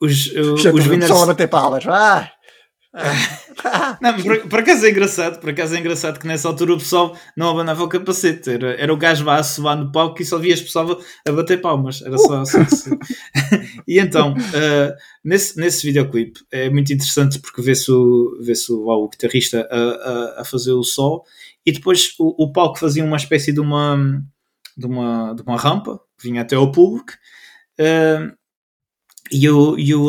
[0.00, 0.16] os,
[0.60, 1.10] Já os Winners.
[1.10, 1.84] a bater palmas.
[1.86, 2.30] Ah!
[2.94, 3.10] Ah!
[4.00, 7.16] Não, por, por acaso é engraçado, por acaso é engraçado que nessa altura o pessoal
[7.36, 10.38] não abanava o capacete, era, era o gajo lá a suar no palco e só
[10.38, 12.98] vias pessoal a bater palmas, era só, só assim.
[13.86, 19.08] E então, eh, nesse, nesse videoclipe é muito interessante porque vê-se o, vê lá o
[19.08, 21.24] guitarrista a, a, a fazer o sol
[21.64, 24.22] e depois o, o palco fazia uma espécie de uma,
[24.76, 27.12] de uma, de uma rampa que vinha até ao público.
[27.78, 28.32] eh,
[29.32, 30.08] e eu, eu,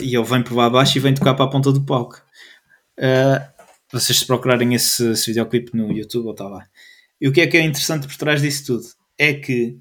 [0.00, 2.20] e eu venho por lá abaixo e venho tocar para a ponta do palco.
[2.98, 3.54] Uh,
[3.92, 6.66] vocês se procurarem esse, esse videoclipe no YouTube, ou está lá.
[7.20, 8.84] E o que é que é interessante por trás disso tudo?
[9.18, 9.78] É que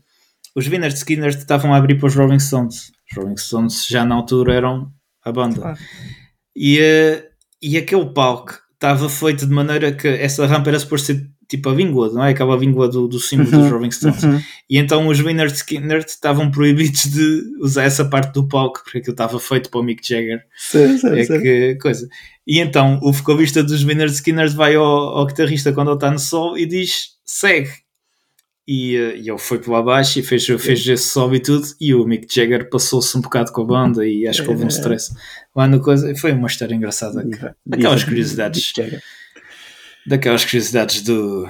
[0.55, 2.91] os Winners Skinner estavam a abrir para os Rolling Stones.
[3.09, 4.91] Os Rolling Stones já na altura eram
[5.23, 5.61] a banda.
[5.61, 5.79] Claro.
[6.55, 7.23] E, uh,
[7.61, 11.73] e aquele palco estava feito de maneira que essa rampa era suposto ser tipo a
[11.73, 12.31] víngua, não é?
[12.31, 14.23] Aquela víngua do, do símbolo dos Rolling Stones.
[14.23, 14.39] Uhum.
[14.69, 19.13] E então os Wiener Skinner estavam proibidos de usar essa parte do palco porque aquilo
[19.13, 20.41] estava feito para o Mick Jagger.
[20.57, 21.41] Sim, sim, É sim.
[21.41, 22.07] que coisa.
[22.47, 26.19] E então o vocalista dos Wiener Skinner vai ao, ao guitarrista quando ele está no
[26.19, 27.69] sol e diz segue.
[28.65, 31.67] E, eh, e ele foi para lá abaixo e fez, fez esse sol e tudo.
[31.81, 34.67] E o Mick Jagger passou-se um bocado com a banda e acho que houve um
[34.67, 34.69] É.
[34.69, 35.13] stress
[35.55, 36.15] lá na coisa.
[36.15, 37.23] Foi uma história engraçada.
[37.23, 37.55] Diva.
[38.05, 38.71] curiosidades.
[40.05, 41.47] Daquelas curiosidades do.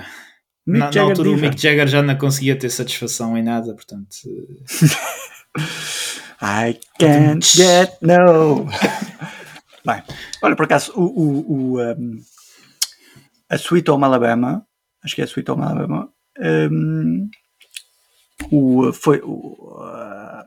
[0.65, 1.47] Mick na, na altura o diva.
[1.49, 4.15] Mick Jagger já não conseguia ter satisfação em nada, portanto.
[6.41, 8.65] I can't get no.
[9.85, 10.01] Bem,
[10.41, 12.21] olha, por acaso, o, o, o, um,
[13.49, 14.65] a Sweet Home Alabama,
[15.03, 16.09] acho que é a Sweet Home Alabama,
[16.71, 17.29] um,
[18.49, 20.43] o, foi o, uh,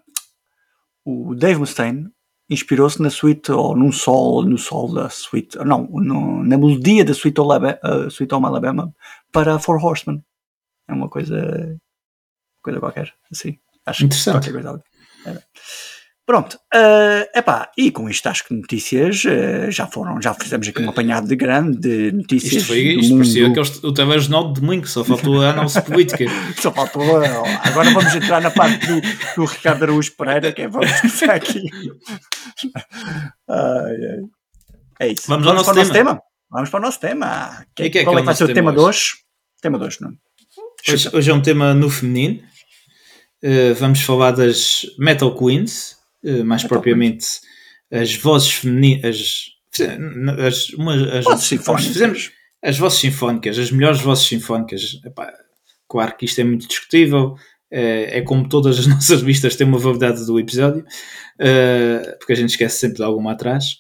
[1.04, 2.10] o Dave Mustaine
[2.48, 7.12] inspirou-se na suite ou num sol, no sol da suite, não, no- na melodia da
[7.12, 8.94] Home, Alabama, uh, Sweet Home Alabama
[9.32, 10.24] para Four Horsemen.
[10.88, 11.76] É uma coisa,
[12.62, 13.59] coisa qualquer, assim.
[13.85, 14.35] Acho que Interessante.
[14.35, 14.82] qualquer coisa ali.
[16.26, 20.82] Pronto, é epá, e com isto acho que notícias eh, já foram, já fizemos aqui
[20.82, 23.18] um apanhado de grande de notícias Isto, foi, isto mundo.
[23.20, 26.24] parecia aqueles, o telejornal de domingo, só faltou a análise política.
[26.60, 27.02] Só faltou.
[27.62, 29.00] Agora vamos entrar na parte do,
[29.36, 31.62] do Ricardo Araújo Pereira, que é vamos começar aqui.
[33.48, 34.26] Ai.
[34.98, 35.28] É isso.
[35.28, 36.10] Vamos ao nosso para o nosso tema.
[36.10, 36.22] tema.
[36.50, 37.66] Vamos para o nosso tema.
[37.70, 39.12] E que é que Qual é é que vai ser o tema tema de hoje?
[39.60, 40.12] Tema de hoje, não?
[40.88, 42.42] Hoje, hoje é um tema no feminino.
[43.42, 47.26] Uh, vamos falar das Metal Queens, uh, mais Metal propriamente
[47.90, 49.57] as vozes femininas.
[49.79, 51.87] As, as, as, Vozes sinfónicas.
[51.87, 55.00] Fizemos as vozes sinfónicas, as melhores vozes sinfónicas.
[55.05, 55.33] Epá,
[55.88, 57.37] claro que isto é muito discutível.
[57.70, 62.37] É, é como todas as nossas listas têm uma validade do episódio, uh, porque a
[62.37, 63.79] gente esquece sempre de alguma atrás.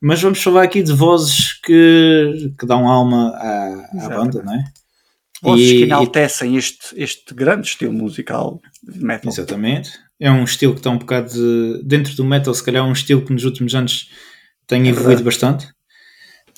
[0.00, 4.64] Mas vamos falar aqui de vozes que, que dão alma à, à banda, não é?
[5.42, 9.32] Vozes E- que enaltecem este, este grande estilo musical de metal.
[9.32, 9.90] Exatamente.
[10.20, 12.92] É um estilo que está um bocado de- dentro do metal, se calhar é um
[12.92, 14.10] estilo que nos últimos anos
[14.66, 15.66] tem evoluído bastante.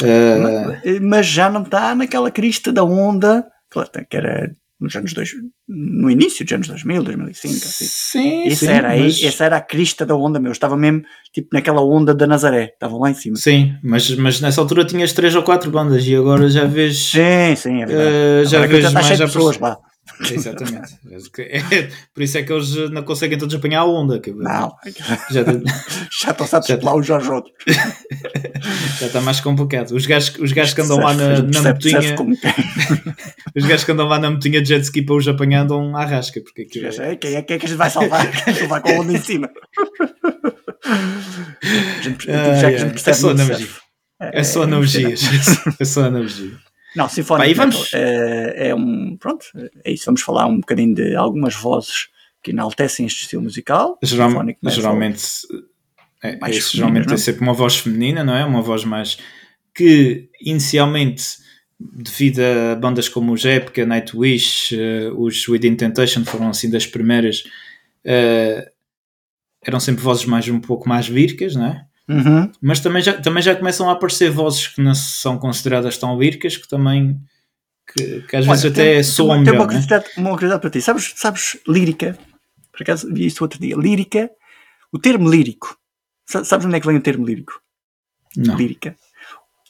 [0.02, 5.28] Uh, Mas- já não está naquela crista da onda claro, que era nos anos dois,
[5.68, 7.54] no início dos anos 2000, 2005.
[7.54, 7.84] Assim.
[7.86, 10.50] sim, Esse sim, era, mas, essa era a crista da onda, meu.
[10.52, 11.02] Estava mesmo
[11.34, 12.70] tipo naquela onda da Nazaré.
[12.72, 13.36] Estavam lá em cima.
[13.36, 17.54] sim, mas, mas nessa altura tinhas três ou quatro bandas e agora já vês, Sim,
[17.56, 18.10] sim, é verdade.
[18.10, 19.76] uh, já vês mais pessoas lá.
[20.30, 20.98] Exatamente.
[21.38, 24.18] É, por isso é que eles não conseguem todos apanhar a onda.
[24.20, 24.74] Que, Não,
[25.30, 25.42] já,
[26.22, 27.54] já estão-se a despelar uns aos outros.
[29.00, 29.92] já está mais complicado.
[29.92, 32.16] Os gajos, os gajos que andam lá na, na motinha,
[33.56, 36.04] os gajos que andam lá na motinha de jet ski para os apanhar andam à
[36.04, 36.40] rasca.
[36.42, 38.30] Porque aquilo é- Quem é, quem é que a gente vai salvar?
[38.30, 39.50] Quem é que vai com a onda em cima?
[40.84, 43.68] A gente, digo já que a gente é percebe.
[44.20, 45.22] É só analogias.
[45.78, 46.50] É só analogia.
[46.96, 49.16] Não, Pá, Symphonic e vamos- é, é um.
[49.16, 49.46] Pronto,
[49.84, 50.04] é isso.
[50.06, 52.08] Vamos falar um bocadinho de algumas vozes
[52.42, 53.98] que enaltecem este estilo musical.
[54.02, 54.30] Geral-
[54.62, 54.70] Metal.
[54.70, 55.22] geralmente,
[56.22, 58.44] é, Mais é isso, geralmente femininas, tem sempre uma voz feminina, não é?
[58.44, 59.18] Uma voz mais
[59.74, 61.38] que inicialmente,
[61.78, 67.44] devido a bandas como os Epica, Nightwish, eh, os Within Temptation foram assim das primeiras,
[68.04, 68.70] eh,
[69.64, 71.86] eram sempre vozes mais um pouco mais víricas, não é?
[72.12, 72.50] Uhum.
[72.60, 76.56] Mas também já, também já começam a aparecer vozes que não são consideradas tão víricas
[76.56, 77.20] que também
[77.86, 79.64] que, que às vezes Olha, até tem- soam tem uma melhor, né?
[79.66, 80.80] curiosidade, uma curiosidade para ti.
[80.82, 82.18] Sabes, sabes lírica?
[82.72, 83.76] Por acaso vi isto outro dia.
[83.76, 84.30] Lírica,
[84.92, 85.76] o termo lírico.
[86.26, 87.60] Sa- Sabes onde é que vem o termo lírico?
[88.36, 88.56] Não.
[88.56, 88.96] lírica.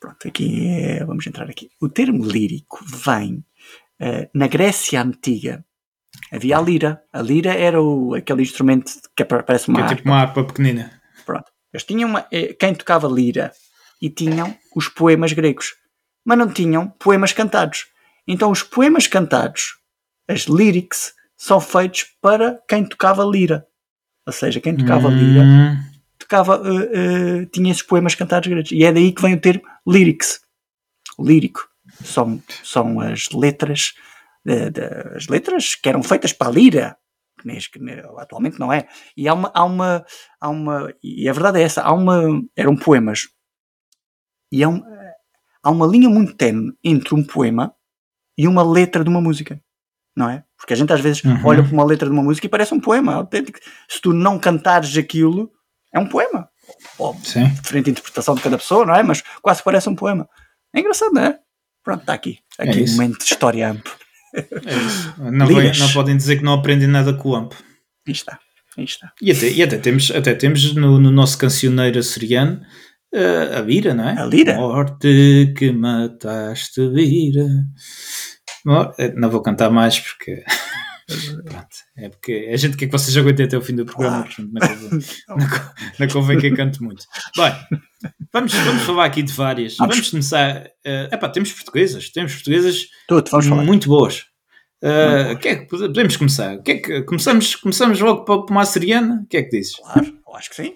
[0.00, 1.70] Pronto, aqui é, vamos entrar aqui.
[1.80, 3.44] O termo lírico vem
[3.98, 5.64] eh, na Grécia Antiga.
[6.32, 7.02] Havia a lira.
[7.12, 10.99] A lira era o, aquele instrumento que parece uma Que é tipo uma harpa pequenina.
[11.72, 13.52] Eles tinham uma, eh, quem tocava lira
[14.02, 15.74] e tinham os poemas gregos,
[16.24, 17.86] mas não tinham poemas cantados.
[18.26, 19.78] Então os poemas cantados,
[20.28, 23.66] as lyrics, são feitos para quem tocava lira.
[24.26, 25.76] Ou seja, quem tocava lira Hum,
[26.18, 28.70] tocava, eh, eh, tinha esses poemas cantados gregos.
[28.72, 30.40] E é daí que vem o termo lyrics.
[31.18, 31.68] Lírico.
[32.04, 33.94] São, são as letras,
[34.46, 36.96] eh, de- as letras que eram feitas para a lira.
[37.40, 37.80] Que nem- que
[38.18, 38.86] atualmente não é.
[39.16, 40.04] E há uma, há uma,
[40.40, 42.22] há uma, e a verdade é essa, há uma,
[42.56, 43.28] eram poemas.
[44.52, 44.82] E há, um,
[45.62, 47.74] há uma linha muito tenue entre um poema
[48.36, 49.60] e uma letra de uma música.
[50.16, 50.44] Não é?
[50.58, 51.40] Porque a gente às vezes Uhum.
[51.46, 53.14] olha para uma letra de uma música e parece um poema.
[53.14, 53.58] autêntico.
[53.88, 55.50] Se tu não cantares aquilo,
[55.94, 56.50] é um poema.
[56.98, 57.46] Ou sim.
[57.62, 59.02] diferente interpretação de cada pessoa, não é?
[59.02, 60.28] Mas quase parece um poema.
[60.74, 61.38] É engraçado, não é?
[61.82, 62.38] Pronto, está aqui.
[62.58, 62.96] É Aqui um isso.
[62.96, 63.92] momento de história amplo.
[64.34, 65.14] É isso.
[65.18, 65.78] Não, Liras.
[65.78, 67.52] não podem dizer que não aprendem nada com o AMP.
[68.06, 68.38] Aí está.
[68.76, 69.12] Aí está.
[69.20, 72.60] E até, e até temos, até temos no, no nosso cancioneiro açoriano
[73.12, 74.18] eh, a Vira, não é?
[74.18, 74.54] A lira?
[74.54, 77.46] Morte que mataste, Vira.
[78.98, 80.44] Eh, não vou cantar mais porque.
[81.44, 84.34] Pronto, é porque a gente quer que vocês aguentem até o fim do programa, Claro.
[84.34, 87.04] portanto, não convém, não, co- não convém que eu cante muito.
[87.36, 87.52] Bem,
[88.32, 89.76] vamos, vamos falar aqui de várias.
[89.76, 89.96] Vamos.
[89.96, 90.66] Vamos começar.
[90.84, 93.62] eh, epá, temos portuguesas, temos portuguesas Tudo, vamos falar.
[93.64, 94.24] muito boas.
[94.82, 96.56] Uh, que é que podemos começar?
[96.62, 99.20] Que é que, começamos, começamos logo para, para uma açoriana?
[99.24, 99.76] O que é que dizes?
[99.76, 100.74] Claro, eu acho que sim.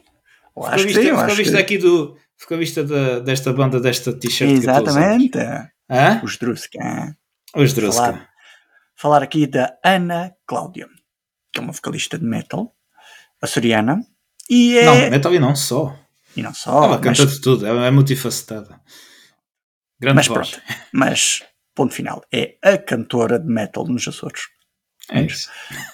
[0.57, 1.07] Eu Ficou acho que vista, sim.
[1.09, 2.17] eu ficou acho vista que- aqui do.
[2.37, 5.01] Ficou vista da- desta banda, desta t-shirt que eu estou a usar.
[5.17, 5.39] Exatamente.
[5.91, 6.21] Hã?
[6.23, 7.17] Os Druska.
[7.57, 8.29] Os Druska.
[8.97, 10.89] Falar, aqui da Ana Cláudia,
[11.53, 12.75] que é uma vocalista de metal
[13.43, 14.01] açoriana.
[14.49, 14.85] E é.
[14.85, 15.99] Não, metal e não só.
[16.37, 16.85] e não só.
[16.85, 18.81] Ela mas- canta de tudo, é, é multifacetada.
[20.01, 20.51] Grande Mas voz.
[20.51, 20.63] pronto.
[20.93, 21.43] Mas,
[21.75, 24.43] ponto final, é a cantora de metal nos Açores.
[25.11, 25.51] É isso.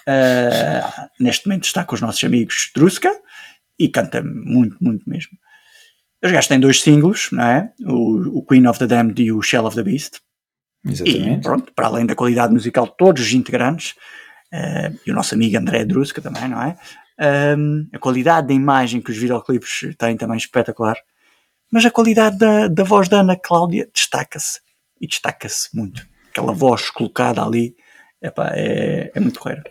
[0.07, 3.11] Uh, neste momento está com os nossos amigos Druska
[3.77, 5.31] e canta muito, muito mesmo.
[6.23, 7.73] Os gajos têm dois singles, não é?
[7.85, 10.19] O, o Queen of the Damned e o Shell of the Beast.
[10.85, 11.43] E Exatamente.
[11.43, 13.91] pronto, para além da qualidade musical de todos os integrantes,
[14.53, 16.75] uh, e o nosso amigo André Druska também, não é?
[17.55, 20.95] Um, a qualidade da imagem que os videoclipes têm também é espetacular,
[21.71, 24.59] mas a qualidade da, da voz da Ana Cláudia destaca-se,
[24.99, 26.05] e destaca-se muito.
[26.31, 27.75] Aquela voz colocada ali,
[28.21, 29.61] epá, é, é muito raro.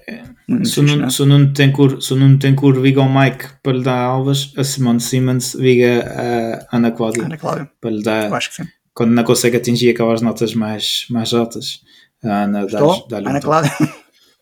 [0.46, 1.10] Muito Se o fixe, Nuno- não é?
[1.10, 2.38] se o Nuno tem cor, se o Nuno
[2.80, 7.36] viga ao Mike para lhe dar alvas, a Simone Simmons viga a Ana Cláudia Ana
[7.36, 8.68] Cláudia, para lhe eu dar, acho que sim.
[8.94, 11.81] Quando não consegue atingir aquelas notas mais, mais altas,
[12.22, 13.07] a Ana dá- Estou?
[13.11, 13.44] um Ana toque.
[13.44, 13.72] Cláudia.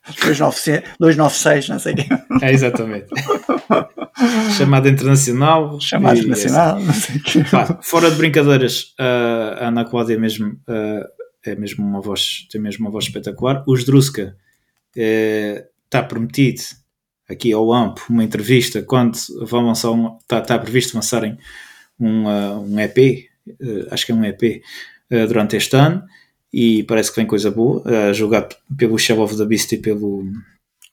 [0.09, 2.07] 296, 296, não sei o quê.
[2.41, 3.09] É exatamente.
[4.57, 5.79] Chamada internacional.
[5.81, 7.45] Chamado e- nacional, não sei o quê.
[7.51, 11.07] Pá, fora de brincadeiras, a Ana Cláudia é mesmo, ah,
[11.45, 13.63] é mesmo uma voz, tem mesmo uma voz espetacular.
[13.67, 14.35] Os Druska
[14.97, 16.63] está prometido
[17.29, 21.37] aqui ao AMP uma entrevista quando vão lançar um, está, está previsto lançarem
[22.01, 23.28] um, ah, um EP, ah,
[23.91, 24.63] acho que é um EP
[25.11, 26.05] ah, durante este ano
[26.53, 30.25] e parece que vem coisa boa, a jogar pelo Shell of the Beast e pelo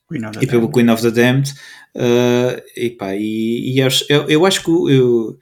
[0.09, 0.73] Queen of the e pelo Damned.
[0.73, 1.53] Queen of the Damned
[1.95, 5.37] uh, e, pá, e, e eu, eu, eu acho que eu,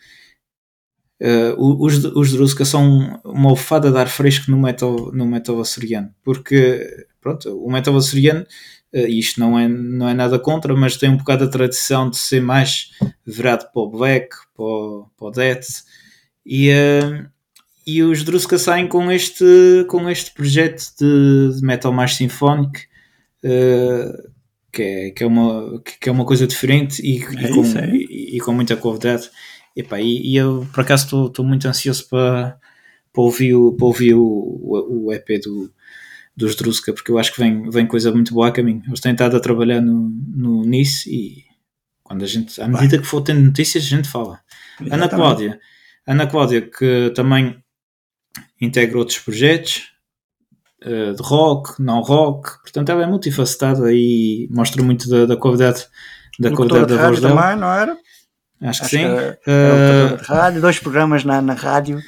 [1.21, 6.13] uh, os, os Druska são uma alfada de ar fresco no metal, no metal açoriano
[6.23, 8.45] porque pronto, o metal açoriano
[8.93, 12.17] uh, isto não é, não é nada contra mas tem um bocado a tradição de
[12.17, 12.91] ser mais
[13.25, 15.67] virado para o black para o, para o death
[16.45, 17.29] e, uh,
[17.85, 22.79] e os Druska saem com este, com este projeto de, de metal mais sinfónico
[23.43, 24.31] uh,
[24.71, 27.89] que, é, que, é uma, que é uma coisa diferente e, É e com, é.
[27.95, 29.29] e, e com muita qualidade.
[29.75, 32.57] Epá, e, e eu, por acaso, estou muito ansioso para,
[33.11, 35.71] para ouvir, o, para ouvir o, o, o EP do,
[36.35, 38.83] dos Druska, porque eu acho que vem, vem coisa muito boa a caminho.
[38.87, 41.43] Eles têm estado a trabalhar no, no Nice e
[42.03, 44.39] quando a gente, à medida que for tendo notícias, a gente fala.
[44.79, 45.15] Ana Exatamente.
[45.15, 45.59] Cláudia,
[46.07, 47.57] Ana Cláudia, que também
[48.59, 49.91] integra outros projetos
[50.81, 55.85] eh, de rock, não rock, portanto ela é multifacetada e mostra muito da, da qualidade
[56.39, 57.41] da Locutora qualidade de da voz rádio dela.
[57.41, 57.97] também, não era?
[58.61, 58.97] Acho que Acho sim.
[59.43, 61.99] que era- de rádio, dois programas na, na rádio,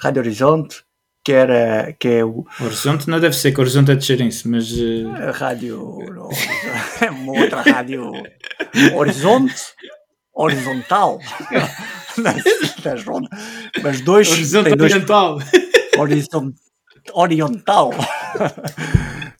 [0.00, 0.82] Rádio Horizonte,
[1.24, 4.68] que era que é o Horizonte não deve ser, que Horizonte é de Xerince, mas
[5.26, 5.98] a rádio
[7.00, 8.10] é uma outra rádio
[8.96, 9.54] Horizonte
[10.34, 11.20] horizontal
[12.16, 13.30] Das- das rondas.
[13.82, 15.38] mas dois Horizonte dois Oriental.
[15.98, 16.60] Horizonte
[17.14, 17.90] oriental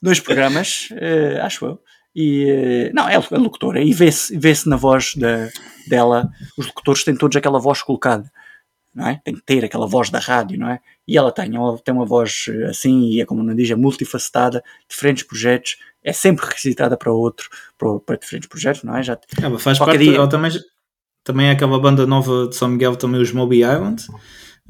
[0.03, 1.81] dois programas eh, acho eu
[2.15, 5.49] e eh, não é é locutora e vê-se vê-se na voz da,
[5.89, 8.31] dela os locutores têm todos aquela voz colocada
[8.95, 9.21] não é?
[9.25, 12.05] tem que ter aquela voz da rádio não é e ela tem ela tem uma
[12.05, 16.97] voz eh, assim e é como não diz é multifacetada diferentes projetos é sempre requisitada
[16.97, 20.17] para outro para, para diferentes projetos não é já Ela faz Qualquer parte, dia.
[20.17, 20.51] ela também,
[21.25, 24.05] também é aquela banda nova de São Miguel, também os Moby Island.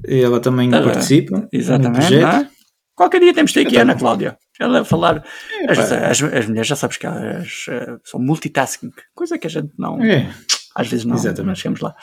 [0.07, 2.49] E ela também Tá, participa Exatamente, é?
[2.95, 3.83] Qualquer dia temos de ter aqui a.
[3.83, 4.37] Ana Cláudia.
[4.61, 5.25] Ela a falar.
[5.69, 5.85] As, pá.
[6.09, 10.03] as, as mulheres já sabes que elas eh, são multitasking, coisa que a gente não.
[10.03, 10.31] É,
[10.75, 11.47] Às vezes não, Exatamente.
[11.47, 11.95] não chegamos lá.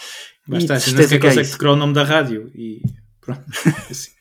[0.48, 2.52] basta E assim, certeza sequer que é consegue decorar o nome da rádio.
[2.56, 2.82] E
[3.22, 3.44] pronto.
[3.90, 4.12] Assim.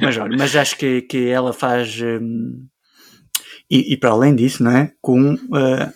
[0.00, 1.98] Mas olha, mas acho que, que ela faz.
[2.00, 2.66] hum,
[3.70, 4.92] e, e para além disso, não é?
[5.00, 5.92] Com eh,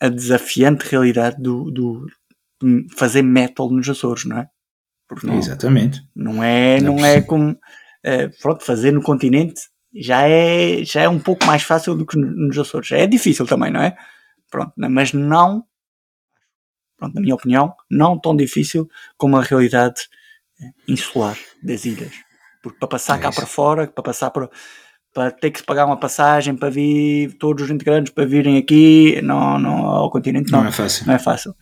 [0.00, 2.06] a desafiante realidade do, do
[2.96, 4.48] fazer metal nos Açores, não é?
[5.24, 6.02] Não, Exatamente.
[6.14, 7.58] Não é, Não não é como
[8.04, 9.60] eh, pronto, fazer no continente
[9.94, 12.92] já é, já é um pouco mais fácil do que no- nos Açores.
[12.92, 13.96] É difícil também, não é?
[14.50, 15.64] Pronto, né, mas não,
[16.96, 20.00] pronto, na minha opinião, não tão difícil como a realidade
[20.60, 22.12] eh, insular das ilhas.
[22.62, 24.48] Porque para passar É cá para fora, para passar para,
[25.12, 29.58] para ter que pagar uma passagem para vir todos os integrantes para virem aqui, não,
[29.58, 31.06] não ao continente, Não, não, é fácil.
[31.06, 31.54] não é fácil.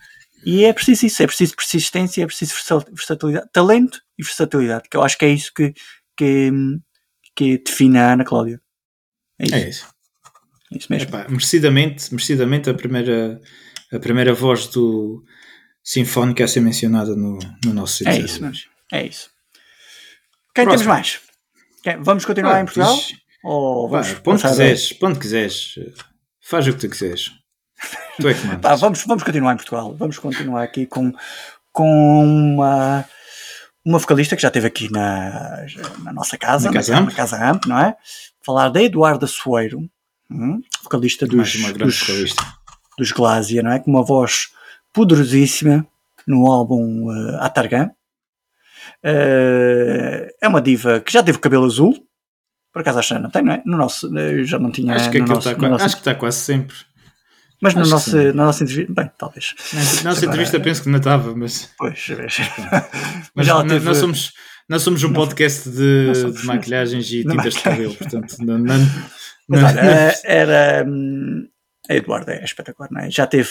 [0.51, 4.97] E é preciso isso, é preciso persistência, é preciso versa- versatilidade, talento e versatilidade, que
[4.97, 5.75] eu acho que é isso que,
[6.17, 6.51] que,
[7.37, 8.59] que define a Ana Cláudia.
[9.39, 9.87] É isso, É isso.
[10.73, 11.09] é isso mesmo.
[11.09, 13.41] Epá, merecidamente, merecidamente a primeira,
[13.93, 15.23] a primeira voz do
[15.85, 18.27] Sinfónico a ser mencionada no, no nosso É sítio.
[18.27, 18.71] isso mesmo.
[18.91, 19.31] É isso.
[20.55, 20.71] Quem Próximo.
[20.71, 21.21] temos mais?
[21.83, 22.97] Quem- Vamos continuar Ah, em Portugal?
[22.97, 25.75] diz- Ou vamos passar a- quiseres, quiseres,
[26.41, 27.31] faz o que tu quiseres.
[28.21, 28.57] Tu é que.
[28.59, 29.95] Pá, vamos, vamos continuar em Portugal.
[29.97, 31.13] Vamos continuar aqui com,
[31.73, 33.05] com uma,
[33.85, 35.65] uma vocalista que já esteve aqui na,
[36.03, 37.09] na nossa casa, Na Casa na, Amp.
[37.11, 37.97] na Casa Amp, não é?
[38.45, 39.89] Falar da Eduarda Soeiro,
[40.31, 42.45] hum, vocalista dos, dos, vocalista.
[42.99, 43.13] dos
[43.63, 43.79] não é?
[43.79, 44.49] Com uma voz
[44.93, 45.87] poderosíssima
[46.27, 47.91] no álbum uh, Atargan.
[49.03, 51.95] Eh, é uma diva que já teve cabelo azul.
[52.73, 53.63] Por acaso acho que não tem, não é?
[53.65, 54.95] No nosso, eu já não tinha.
[54.95, 56.77] Acho que, no aquilo nosso- está, no qua- nosso- acho que está quase sempre.
[57.61, 58.93] Mas na nossa, na nossa entrevista.
[58.93, 59.55] Bem, talvez.
[59.73, 62.37] Na nossa Agora- entrevista penso que não estava, mas, Pois, mas,
[63.35, 64.33] mas ela nós, teve- nós somos,
[64.69, 68.75] nós somos um podcast de, somos- de maquilhagens e tintas de cabelo, portanto, não, não,
[69.49, 70.85] Mas olha, eh, era.
[70.87, 71.49] hum,
[71.89, 73.11] A Eduarda é espetacular, não é?
[73.11, 73.49] Já teve.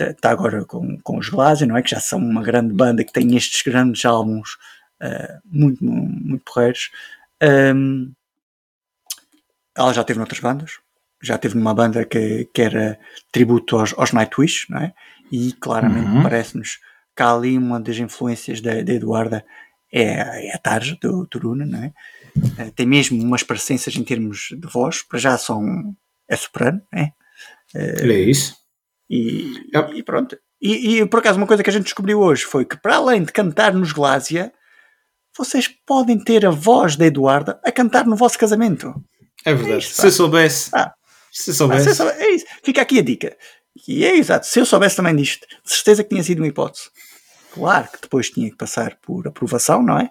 [0.00, 1.82] Está agora com, com os Glásia, não é?
[1.82, 4.56] Que já são uma grande banda que tem estes grandes álbuns
[5.00, 6.90] eh, muito, muito porreiros.
[7.42, 8.12] Hum,
[9.76, 10.72] ela já teve noutras bandas,
[11.22, 12.98] já teve numa banda que, que era
[13.32, 14.92] tributo aos, aos Nightwish, não é?
[15.32, 16.22] E claramente Uhum.
[16.22, 16.78] parece-nos
[17.16, 19.44] que há ali uma das influências da, da Eduarda
[19.92, 21.92] é, é a Tarja, do Turuna, não é?
[22.58, 25.94] Eh, tem mesmo umas parecenças em termos de voz, para já são
[26.28, 27.10] é soprano, é?
[28.02, 28.56] Olha isso.
[29.10, 29.98] E, Yep.
[29.98, 30.38] e pronto.
[30.60, 33.22] E, e, por acaso uma coisa que a gente descobriu hoje foi que para além
[33.24, 34.52] de cantar nos Glásia,
[35.36, 38.92] vocês podem ter a voz da Eduarda a cantar no vosso casamento.
[39.44, 39.84] É verdade.
[39.84, 40.92] isso, se eu soubesse, Ah.
[41.42, 42.46] Se eu Ah, soubesse, se souber- é isso.
[42.64, 43.36] Fica aqui a dica.
[43.86, 44.46] E é exato.
[44.46, 46.84] Se eu soubesse também disto, de certeza que tinha sido uma hipótese.
[47.52, 50.08] Claro que depois tinha que passar por aprovação, não é?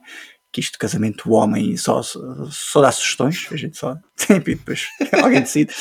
[0.51, 4.88] Que isto casamento, o homem só, só dá sugestões, a gente só sempre depois
[5.21, 5.73] alguém decide.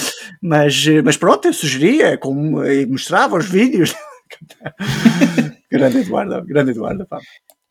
[0.43, 3.95] Mas, mas pronto, eu sugeria, como, e mostrava os vídeos.
[5.71, 7.07] grande Eduardo, grande Eduardo.
[7.07, 7.21] Pá.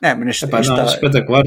[0.01, 1.43] É, mas neste, Epá, não, está- espetacular.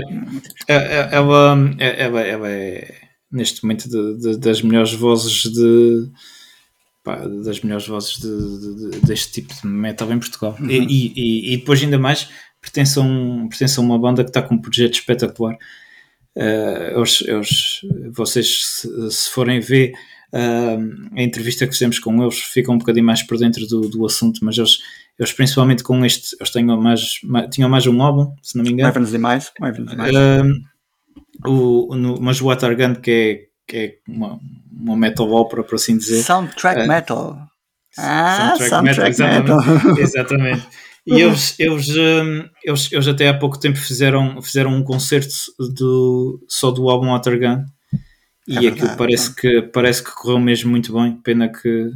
[0.67, 2.95] É- é- Ela, é- ela, ela é,
[3.31, 6.11] neste momento, de- de- das melhores vozes de.
[7.05, 10.57] pá, das melhores vozes de- de- de- deste tipo de metal em Portugal.
[10.61, 10.69] Uhum.
[10.71, 12.29] E, e- e depois, ainda mais,
[12.61, 15.57] pertence a, um, pertence a uma banda que está com um projeto espetacular.
[16.37, 17.81] Eh, eles- eles-
[18.13, 19.93] vocês, se, se forem ver
[20.33, 24.05] uh, a entrevista que fizemos com eles, ficam um bocadinho mais por dentro do, do
[24.05, 24.79] assunto, mas eles,
[25.19, 28.71] eles principalmente com este, eles tinham mais, mais, tinham mais um álbum, se não me
[28.73, 28.89] engano.
[28.93, 29.51] Ravens demais,
[29.89, 30.11] demais.
[30.15, 30.61] Uh,
[31.45, 34.39] o, no, mas o Watergun, que é, que é uma,
[34.73, 36.23] uma metal opera, por assim dizer.
[36.23, 37.39] Soundtrack uh, metal.
[37.97, 39.97] Ah, soundtrack, soundtrack metal, metal.
[39.99, 40.01] Exatamente.
[40.01, 40.67] exatamente.
[41.07, 41.89] E eles, eles,
[42.63, 45.35] eles, eles até há pouco tempo fizeram, fizeram um concerto
[45.75, 47.65] do, só do álbum Watergun
[48.49, 51.21] e é aquilo parece que, parece que correu mesmo muito bem.
[51.23, 51.91] Pena que,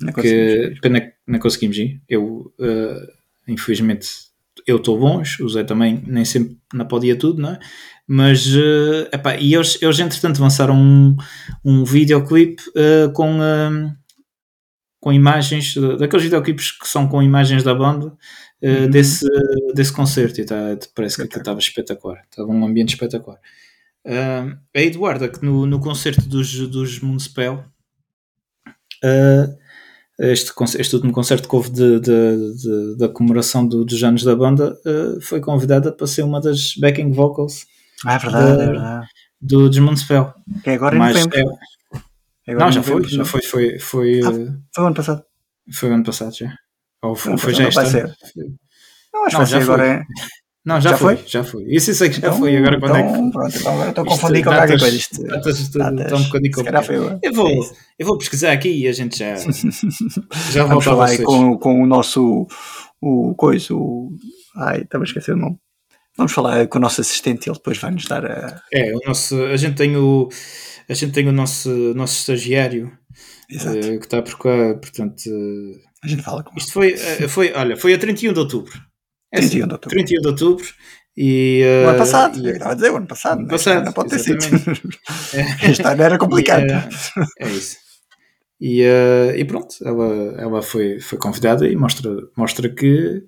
[0.00, 2.02] não que pena que não conseguimos ir.
[2.08, 3.12] Eu, uh,
[3.46, 4.08] infelizmente,
[4.66, 7.60] eu estou longe, o Zé também nem sempre não podia tudo, não é?
[8.06, 11.16] Mas, uh, epá, e eles, eles entretanto lançaram um,
[11.64, 13.90] um videoclipe uh, com, uh,
[15.00, 18.12] com imagens, daqueles videoclipes que são com imagens da banda
[18.62, 18.90] uhum.
[18.90, 19.26] desse,
[19.74, 20.56] desse concerto e tá,
[20.94, 23.38] parece que estava espetacular, estava um ambiente espetacular.
[24.06, 27.64] Uh, a Eduarda, que no, no concerto dos, dos Municipal,
[29.02, 29.56] uh,
[30.18, 34.36] este, este último concerto que houve de, de, de, da comemoração do, dos anos da
[34.36, 37.66] banda, uh, foi convidada para ser uma das backing vocals.
[38.04, 39.06] Ah, é verdade, é verdade.
[39.40, 40.34] Do, dos Municipal.
[40.62, 41.38] Que é agora em novembro.
[42.46, 44.30] É, é não, já foi, já foi, foi, foi, ah,
[44.74, 45.22] foi o ano passado.
[45.72, 46.54] Foi o ano passado já.
[47.02, 48.14] Ou foi, foi já este ano?
[49.12, 49.86] Não, acho que vai ser agora.
[49.86, 50.02] É...
[50.64, 51.64] Não, já, já foi, foi, já foi.
[51.68, 52.56] Isso eu sei que já então, foi.
[52.56, 53.30] Agora quando então, é que.
[53.30, 54.96] Pronto, então agora estou a confundir com qualquer coisa.
[54.96, 57.20] Isto, datas, está um bocadinho complicado.
[57.22, 57.58] Eu vou, é
[57.98, 59.34] eu vou pesquisar aqui e a gente já.
[60.50, 62.46] já Vamos falar com, com o nosso.
[63.00, 63.74] O coisa.
[63.74, 64.10] O,
[64.56, 65.58] ai, estava a esquecer o nome.
[66.16, 68.62] Vamos falar com o nosso assistente e ele depois vai nos dar a.
[68.72, 69.42] É, o nosso.
[69.44, 70.28] A gente tem o.
[70.88, 72.92] A gente tem o nosso, nosso estagiário
[73.48, 73.78] Exato.
[73.78, 75.22] Uh, que está por cá, portanto.
[75.26, 78.72] Uh, a gente fala com Isto foi, uh, foi, olha, foi a 31 de outubro.
[79.32, 79.96] 31 de outubro.
[79.96, 80.66] 31 de outubro.
[81.16, 83.38] E, o ano passado, e, eu estava a dizer, o ano passado.
[83.38, 84.38] Ano passado, não pode ter sido.
[85.62, 86.66] este ano era complicado.
[86.66, 86.72] E,
[87.20, 87.76] uh, é isso.
[88.60, 88.82] E,
[89.36, 93.24] e pronto, ela, ela foi, foi convidada e mostra, mostra que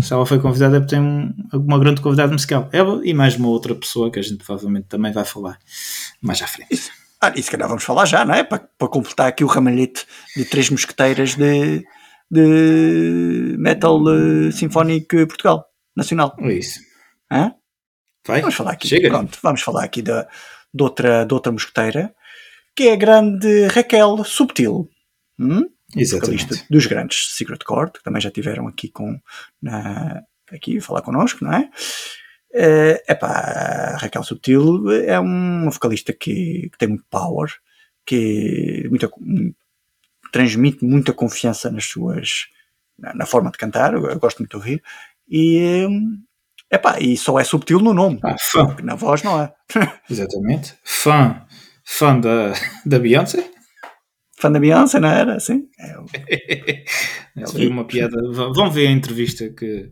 [0.00, 2.68] se ela foi convidada é porque tem um, uma grande convidada musical.
[2.72, 5.58] Ela e mais uma outra pessoa que a gente provavelmente também vai falar
[6.20, 6.90] mais à frente.
[7.20, 8.44] Ah, e se calhar vamos falar já, não é?
[8.44, 11.84] Para, para completar aqui o ramalhete de três mosqueteiras de,
[12.30, 16.36] de metal uh, sinfónico Portugal, nacional.
[16.38, 16.78] É isso.
[17.30, 17.52] Hã?
[18.24, 18.40] Vai?
[18.40, 18.86] Vamos falar aqui.
[18.86, 19.08] Chega.
[19.08, 20.12] Pronto, vamos falar aqui de,
[20.72, 22.14] de, outra, de outra mosqueteira,
[22.76, 24.88] que é a grande Raquel Subtil.
[25.40, 25.64] Hum?
[25.96, 26.64] Exatamente.
[26.70, 29.18] Dos grandes Secret Court, que também já tiveram aqui com
[29.60, 30.22] na,
[30.52, 31.70] aqui a falar connosco, não é?
[32.54, 37.50] É uh, a Raquel Subtil é uma vocalista que, que tem muito power,
[38.06, 39.10] que muita,
[40.32, 42.48] transmite muita confiança nas suas
[42.98, 44.82] na, na forma de cantar, eu, eu, gosto muito de ouvir,
[45.28, 45.86] e,
[46.70, 48.76] epá, e só é subtil no nome, ah, fã.
[48.82, 49.52] na voz não é.
[50.10, 50.74] Exatamente.
[50.82, 51.46] Fã,
[51.84, 52.52] fã da,
[52.84, 53.57] da Beyoncé?
[54.38, 55.40] Fã da Beyoncé, não era?
[55.40, 55.68] Sim.
[55.80, 58.16] É, foi uma piada.
[58.30, 59.90] Vão ver a entrevista que,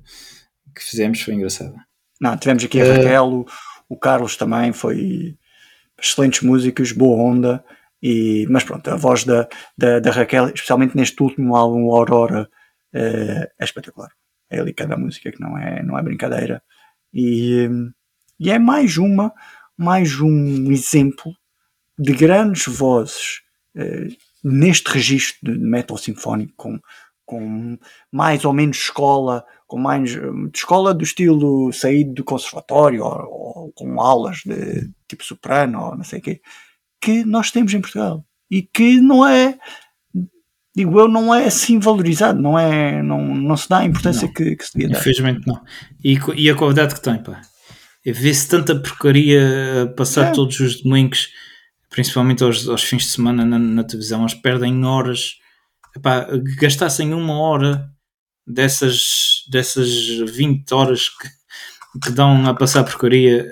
[0.72, 1.74] que fizemos, foi engraçada.
[2.20, 3.47] Não, tivemos aqui a eh, Raquel, o,
[3.88, 5.36] o Carlos também, foi
[6.01, 7.64] excelentes músicos, boa onda.
[8.01, 12.49] E, mas pronto, a voz da, da, da Raquel, especialmente neste último álbum, Aurora,
[12.94, 14.11] é, é espetacular.
[14.49, 16.62] É ali cada música que não é, não é brincadeira.
[17.12, 17.68] E,
[18.38, 19.32] e é mais uma,
[19.76, 21.34] mais um exemplo
[21.99, 23.44] de grandes vozes
[23.76, 24.09] é,
[24.49, 26.80] neste registro de metal sinfónico, com,
[27.24, 27.78] com
[28.12, 30.16] mais ou menos escola, com mais
[30.55, 36.05] escola do estilo saído do conservatório, ou, ou com aulas de tipo soprano, ou não
[36.05, 36.40] sei o quê
[37.01, 39.57] que nós temos em Portugal e que não é
[40.74, 44.57] digo eu, não é assim valorizado, não, é, não, não se dá a importância que,
[44.57, 44.99] que, se devia dar.
[44.99, 45.62] Infelizmente não.
[46.05, 47.40] E, e a qualidade que tem, pá.
[48.05, 50.32] Vê-se tanta porcaria passar é.
[50.32, 51.30] todos os domingos,
[51.91, 55.39] principalmente aos, aos fins de semana na, na televisão, eles perdem horas.
[55.95, 56.26] Epá,
[56.59, 57.91] gastassem uma hora
[58.47, 59.89] dessas, dessas
[60.30, 61.28] 20 horas que,
[62.01, 63.51] que dão a passar porcaria,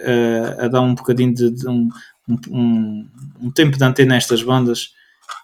[0.58, 1.88] a, a dar um bocadinho de, de um,
[2.28, 3.08] um,
[3.40, 4.90] um, tempo de antena nestas bandas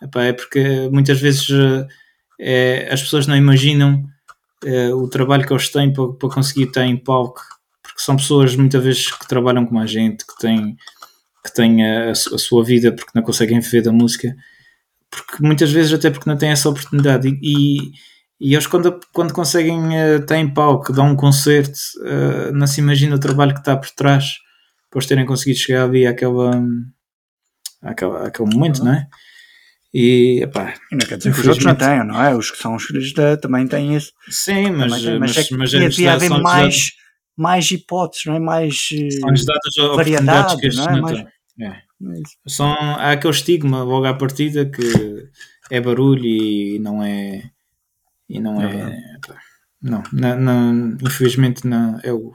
[0.02, 1.48] epá, é porque muitas vezes
[2.38, 4.04] é, as pessoas não imaginam
[4.64, 7.40] é, o trabalho que eles têm para, para conseguir estar em palco
[7.82, 10.76] porque são pessoas muitas vezes que trabalham com a gente que têm,
[11.44, 14.34] que têm a, a, sua vida porque não conseguem viver da música
[15.10, 17.90] porque muitas vezes até porque não têm essa oportunidade e,
[18.40, 23.16] e, eles quando, quando conseguem estar em palco, dar um concerto, uh, não se imagina
[23.16, 24.36] o trabalho que está por trás
[24.90, 26.62] depois terem conseguido chegar ali àquela,
[27.80, 29.06] àquela, àquele momento, não é?
[29.94, 32.34] E, epá, e não quer dizer que os outros não tenham, não é?
[32.34, 34.12] Os que são os filhos da, também têm isso.
[34.28, 36.92] Sim, mas, mas, mas, é que mas haver mais,
[37.36, 38.38] mais hipóteses, não é?
[38.40, 38.88] Mais
[39.96, 41.00] variedade, não é?
[41.00, 41.24] Mais, é.
[41.62, 41.82] É.
[42.46, 45.28] Só há aquele estigma logo à partida que
[45.70, 47.50] é barulho e não é.
[48.28, 49.20] E não É é.
[49.82, 52.32] não, não, não- infelizmente não, é, o,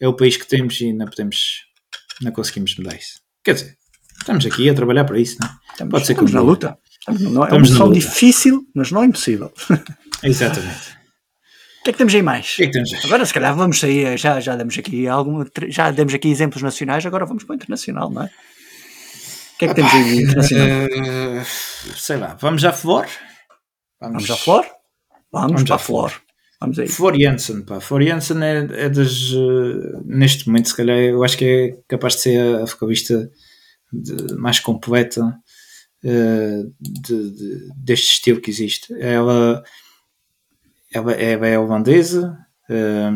[0.00, 1.64] é o país que temos e não podemos.
[2.22, 3.20] Não conseguimos mudar isso.
[3.44, 3.76] Quer dizer,
[4.18, 5.52] estamos aqui a trabalhar para isso, não é?
[5.72, 6.78] Estamos, Pode ser que estamos na luta.
[6.98, 9.52] Estamos, não, é uma missão difícil, mas não impossível.
[9.70, 10.96] O Exatamente.
[11.86, 12.54] Que é que temos aí mais?
[12.56, 13.00] Que é que temos aí?
[13.04, 14.18] Agora, se calhar, vamos sair.
[14.18, 18.10] Já, já demos aqui algum, já demos aqui exemplos nacionais, agora vamos para o internacional,
[18.10, 18.26] não é?
[18.26, 20.66] O que é que temos aí internacional?
[20.68, 21.42] Eh,
[21.96, 23.06] sei lá, vamos à Flor?
[24.00, 24.66] Vamos à Flor?
[25.32, 26.12] Vamos, Vamos para à a Flor.
[26.60, 26.88] Vamos aí.
[26.88, 27.80] Flor Jansen, pá.
[27.80, 29.30] Flor Jansen é, é das.
[29.32, 33.30] eh, neste momento, se calhar, eu acho que é capaz de ser a vocalista
[34.38, 35.34] mais completa
[36.04, 38.92] eh, de- de- deste estilo que existe.
[39.00, 39.62] Ela,
[40.96, 42.36] ela, é, ela é holandesa,
[42.68, 43.10] eh,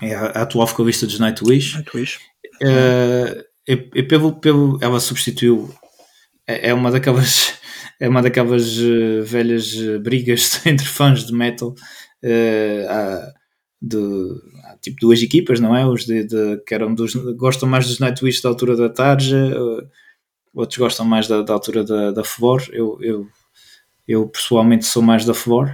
[0.00, 1.82] é a atual vocalista dos Nightwish.
[1.94, 2.18] És?
[2.60, 5.72] Eh, pelo, pelo, ela substituiu.
[6.46, 7.54] É, é uma daquelas.
[8.00, 11.72] É uma daquelas eh, velhas eh, brigas entre fãs de metal.
[12.88, 13.32] há,
[13.80, 13.96] de,
[14.64, 15.86] há tipo duas equipas, não é?
[15.86, 19.54] Os de, de- que eram dos, gostam mais dos Nightwish da altura da Tarja,
[20.52, 22.62] outros gostam mais da, da altura da, da Flor.
[22.72, 23.28] Eu, eu,
[24.08, 25.70] eu pessoalmente sou mais da Flor.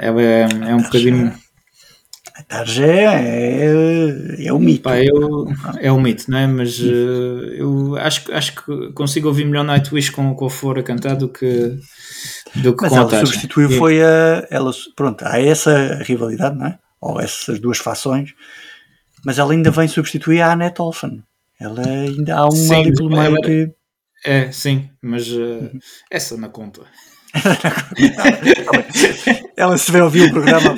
[0.00, 1.34] Ela é, é um bocadinho.
[2.36, 4.82] A Tarja é, é o mito.
[4.82, 5.46] Pá, eu,
[5.78, 6.46] é um mito, não é?
[6.48, 10.78] Mas eh, eu acho, que- acho que consigo ouvir melhor Nightwish com, com a Flor
[10.78, 11.78] a cantar do que,
[12.56, 13.26] do que Mas com a ela Tarja.
[13.26, 14.46] substituiu, E- foi a.
[14.50, 16.78] Ela, pronto, há essa rivalidade, não é?
[17.00, 18.30] Ou essas duas fações,
[19.24, 21.22] mas ela ainda vem substituir a Annette Olsen.
[21.60, 23.72] Ela ainda há uma Sim, ali pelo ela- meio que.
[24.24, 25.78] É, sim, mas Uhum.
[26.10, 26.80] essa na conta.
[29.56, 30.76] Ela se vê ouvir o programa.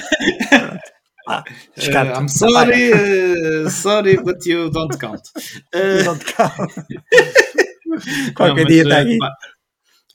[1.29, 1.43] Ah.
[1.77, 5.23] Eh, I'm sorry, eh, sorry, but you don't count.
[6.05, 6.69] Não te calma.
[7.87, 7.99] Não,
[8.35, 9.19] Qualquer mas, dia está eh, aqui.
[9.19, 9.33] pá,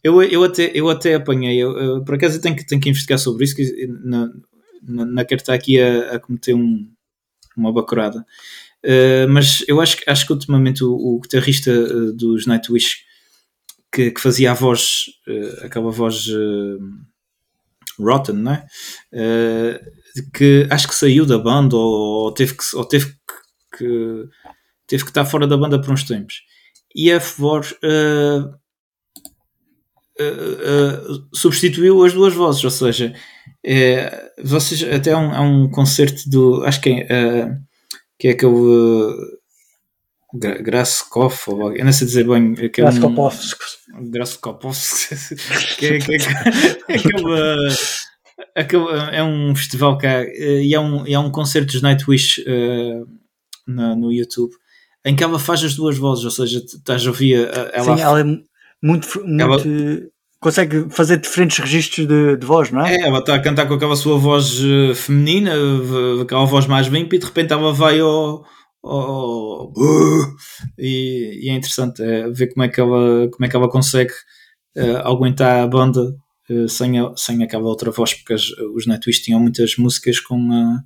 [0.04, 2.90] Eu, eu, até, eu até apanhei, eu, eu, por acaso eu tenho que, tenho que
[2.90, 4.32] investigar sobre isso, que não,
[4.84, 6.88] não, não quero estar aqui a, a cometer um,
[7.58, 8.26] uma bacurada.
[8.84, 11.72] Eh, mas eu acho, que- acho que ultimamente o, o guitarrista
[12.14, 13.04] dos Nightwish
[13.92, 16.78] que, que fazia a voz, eh, aquela voz eh,
[18.00, 18.66] Rotten, não é?
[19.14, 19.82] Eh,
[20.34, 24.28] que acho que saiu da banda ou, ou teve, que, ou teve que, que-
[24.88, 26.42] teve que estar fora da banda por uns tempos.
[26.96, 27.20] E a
[30.20, 33.14] eh, substituiu as duas vozes, ou seja,
[34.44, 37.50] vocês até há um, há um concerto do acho que é,
[38.20, 39.16] que é aquele uh,
[40.34, 43.16] Gra- Graskopf, ou eu não sei dizer bem que é um-
[45.78, 46.18] que é, que é,
[46.96, 47.74] aquele,
[48.56, 53.02] aquele- é um festival cá eh, e é um, é um concerto dos Nightwish eh,
[53.68, 54.52] na- no YouTube
[55.06, 58.20] em que ela faz as duas vozes, ou seja, estás a ouvir ela, Sim, ela
[58.20, 58.48] é muito.
[58.82, 60.10] muito
[60.40, 62.96] Consegue fazer diferentes registros de, de voz, não é?
[62.96, 65.52] É, ela está a cantar com aquela sua voz eh, feminina,
[66.22, 68.44] aquela voz mais limpa, e de repente ela vai ao.
[70.78, 74.14] E, e é interessante é, ver como é que ela, como é que ela consegue
[74.76, 76.16] eh, aguentar a banda
[76.50, 80.52] eh, sem, a- sem aquela outra voz, porque as- os Nightwish tinham muitas músicas com,
[80.52, 80.80] a-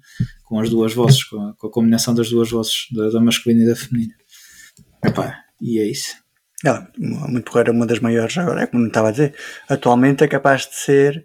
[0.44, 3.64] com as duas vozes, com a, com a combinação das duas vozes, da, da masculina
[3.64, 4.14] e da feminina.
[5.04, 6.16] Epá, e é isso.
[6.64, 9.36] Ela, uma- muito porreira, uma das maiores agora, é como estava a dizer.
[9.70, 11.24] Atualmente é capaz de ser,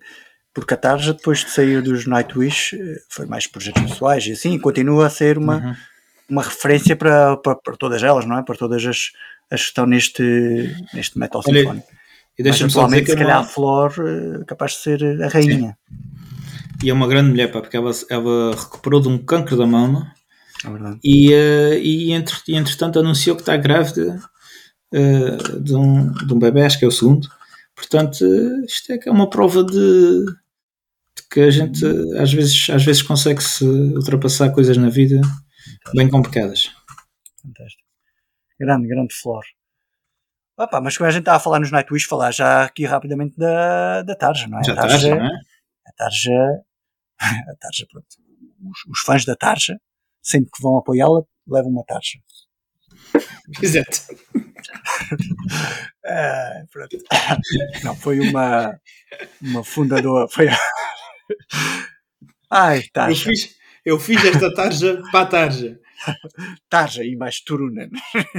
[0.52, 4.54] porque a Tarja, depois de sair dos Nightwish, eh, foi mais projetos pessoais e assim,
[4.54, 5.74] e continua a ser uma, Uhum.
[6.30, 8.42] Uma referência para, para, para todas elas, não é?
[8.42, 9.10] Para todas as,
[9.50, 11.88] as que estão neste, neste metal Olha, sinfónico.
[12.38, 15.22] E deixa-me só dizer atualmente, que se é calhar, a Flor eh, capaz de ser
[15.22, 15.76] a rainha.
[16.82, 20.10] E é uma grande mulher, pá, porque ela, ela recuperou de um cancro da mama
[20.64, 20.68] É
[21.04, 24.18] e, eh, e, entre, e entretanto anunciou que está grávida
[24.92, 27.28] eh, de, um, de um bebê, acho que é o segundo.
[27.74, 32.32] Portanto, eh, isto é que é uma prova de, de que a gente eh, às
[32.32, 35.20] vezes, às vezes consegue se ultrapassar coisas na vida
[35.94, 36.74] bem complicadas.
[37.42, 37.82] Fantástico.
[38.58, 39.44] Grande, grande Flor.
[40.58, 44.02] Opa, mas como a gente estava a falar nos Nightwish, falar já aqui rapidamente da,
[44.02, 44.64] da Tarja, não é?
[44.64, 45.40] Já a Tarja, estás, não é?
[45.86, 46.32] a Tarja,
[47.50, 48.06] a Tarja, pronto.
[48.70, 49.80] Os, os fãs da Tarja,
[50.22, 52.18] sempre que vão apoiá-la, levam uma Tarja.
[53.62, 54.00] Exato.
[56.04, 56.96] Ah, pronto.
[57.82, 58.78] Não, foi uma,
[59.40, 60.28] uma fundadora.
[60.28, 60.58] Foi a...
[62.50, 63.24] Ai, Eu Tarja.
[63.24, 65.78] fiz, eu fiz esta tarja para a tarja.
[66.68, 67.90] Tarja e mais Turunen.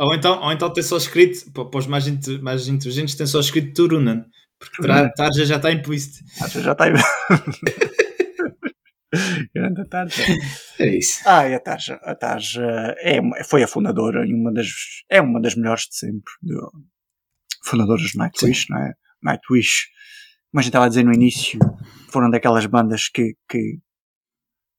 [0.00, 2.04] Ou então, ou então tem só escrito, para os mais,
[2.40, 4.24] mais inteligentes, tem só escrito Turunan.
[4.56, 6.24] Porque tarja já está implícito.
[6.38, 6.92] Tarja já está aí.
[9.54, 10.22] Grande Tarja.
[10.78, 11.20] É isso.
[11.26, 14.66] Ah, e a Tarja, a Tarja é, foi a fundadora e uma das,
[15.10, 16.32] é uma das melhores de sempre.
[16.42, 16.70] do-
[17.64, 18.92] fundadoras do Nightwish, não é?
[19.22, 19.88] Nightwish,
[20.50, 21.58] como a gente estava a dizer no início,
[22.10, 23.78] foram daquelas bandas que, que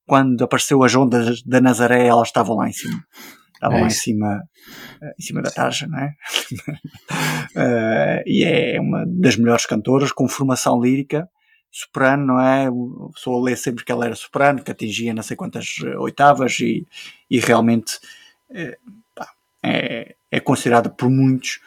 [0.07, 3.03] quando apareceu as ondas da Nazaré, elas estavam lá em cima.
[3.53, 4.41] Estavam É lá em cima,
[5.17, 6.13] em cima da Tarja, não é?
[7.55, 11.27] Eh, e é uma das melhores cantoras, com formação lírica,
[11.71, 12.67] soprano, não é?
[12.67, 16.87] A pessoa lê sempre que ela era soprano, que atingia não sei quantas oitavas e,
[17.29, 17.99] e realmente
[18.51, 18.77] eh,
[19.15, 19.29] pá,
[19.63, 21.59] é, é considerada por muitos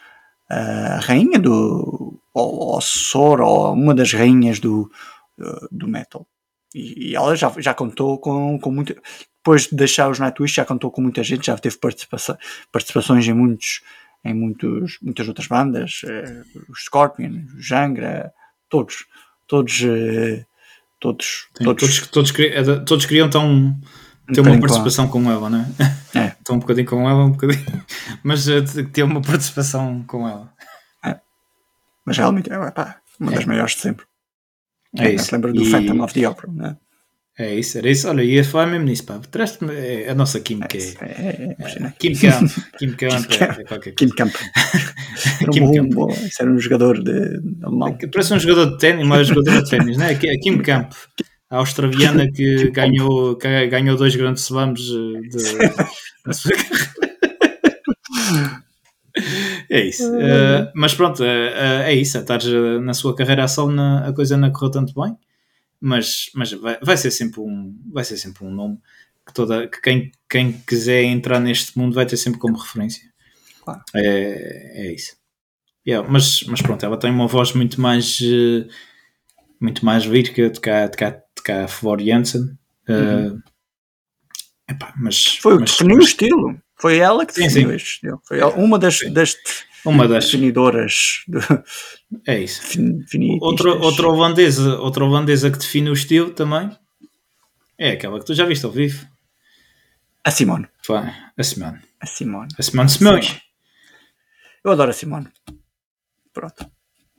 [0.53, 4.89] a rainha do ou, ou assessora ou uma das rainhas do,
[5.39, 6.25] eh, do metal.
[6.73, 8.95] E, e ela já, já contou com, com muita.
[9.37, 12.37] Depois de deixar os Nightwish, já contou com muita gente, já teve participação,
[12.71, 13.81] participações em muitos
[14.25, 18.31] em muitos, muitas outras bandas, eh, os Scorpion, o Jangra,
[18.69, 19.05] todos,
[19.45, 20.45] todos, eh,
[20.97, 23.05] todos, Sim, todos, todos, todos, queri- é da- todos
[24.31, 26.19] ter uma participação com ela, não é?
[26.19, 26.27] É.
[26.39, 27.63] Estão um bocadinho com ela, um bocadinho.
[28.23, 28.61] Mas eh,
[28.91, 30.51] ter uma participação com ela.
[32.05, 34.05] mas realmente é pá, uma das maiores de sempre.
[34.97, 35.25] É isso.
[35.25, 36.77] se lembra do E- Phantom of the Opera, não é?
[37.35, 38.07] É isso, era isso.
[38.07, 39.19] Olha, ia falar mesmo nisso, pá.
[39.31, 40.77] Traz-te é a nossa química.
[40.77, 41.93] É, É, é, é, é.
[41.97, 42.51] Kim Camp.
[42.77, 43.87] Kim Camp Kim é, Camp.
[43.87, 44.09] é Kim.
[44.09, 44.33] Camp.
[45.51, 45.89] Kim
[46.27, 47.97] isso era um jogador de, alemão.
[48.11, 50.15] Parece um jogador de ténis, mas jogador de ténis, não é?
[50.15, 50.91] Kim Camp,
[51.53, 55.89] a australiana que ganhou, que ganhou dois grandes slams eh,
[56.25, 57.03] na sua carreira.
[59.69, 60.03] É isso.
[60.15, 61.53] Eh, mas pronto, eh,
[61.87, 62.17] eh, é isso.
[62.17, 65.15] Eh, na sua carreira a solo, a coisa não correu tanto bem,
[65.79, 68.79] mas, mas vai, vai ser sempre um, vai ser sempre um nome
[69.25, 73.03] que, toda, que quem, quem quiser entrar neste mundo vai ter sempre como referência.
[73.63, 73.81] Claro.
[73.95, 75.15] É, é isso.
[75.87, 78.67] Yeah, mas, mas pronto, ela tem uma voz muito mais eh,
[79.59, 82.57] muito mais lírica de cá, de cá, de cá Flor Jansen.
[82.87, 83.31] Eh,
[84.69, 86.61] epá, mas, Foi o que mas- definiu o mas estilo.
[86.79, 87.75] Foi ela que definiu sim.
[87.75, 88.21] este estilo.
[88.25, 89.13] Foi ela- uma das, Sim.
[89.13, 89.35] das
[89.85, 90.25] uma das.
[90.25, 91.23] definidoras.
[91.27, 91.39] Do,
[92.27, 92.61] É isso.
[92.61, 93.41] definitistas.
[93.41, 96.69] Outra, outra, holandesa, outra holandesa que define o estilo também
[97.77, 99.07] é aquela que tu já viste ao vivo.
[100.25, 100.67] A Simone.
[100.87, 101.79] Pá, A Simone.
[101.99, 102.47] A Simone.
[102.57, 103.41] A Simone Simões.
[104.63, 105.27] Eu adoro a Simone.
[106.33, 106.69] Pronto.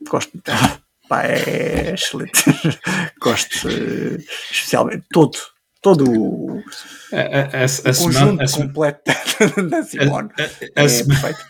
[0.07, 0.81] Gosto muito dela.
[1.07, 2.43] Pá, é excelente.
[3.19, 4.17] Gosto eh,
[4.51, 5.05] especialmente.
[5.11, 5.37] Todo.
[5.81, 6.63] Todo o
[7.13, 9.11] A, a, a, conjunto a, Simone- completo
[9.69, 10.29] da Simone.
[10.39, 10.47] a, É
[11.03, 11.45] perfeito.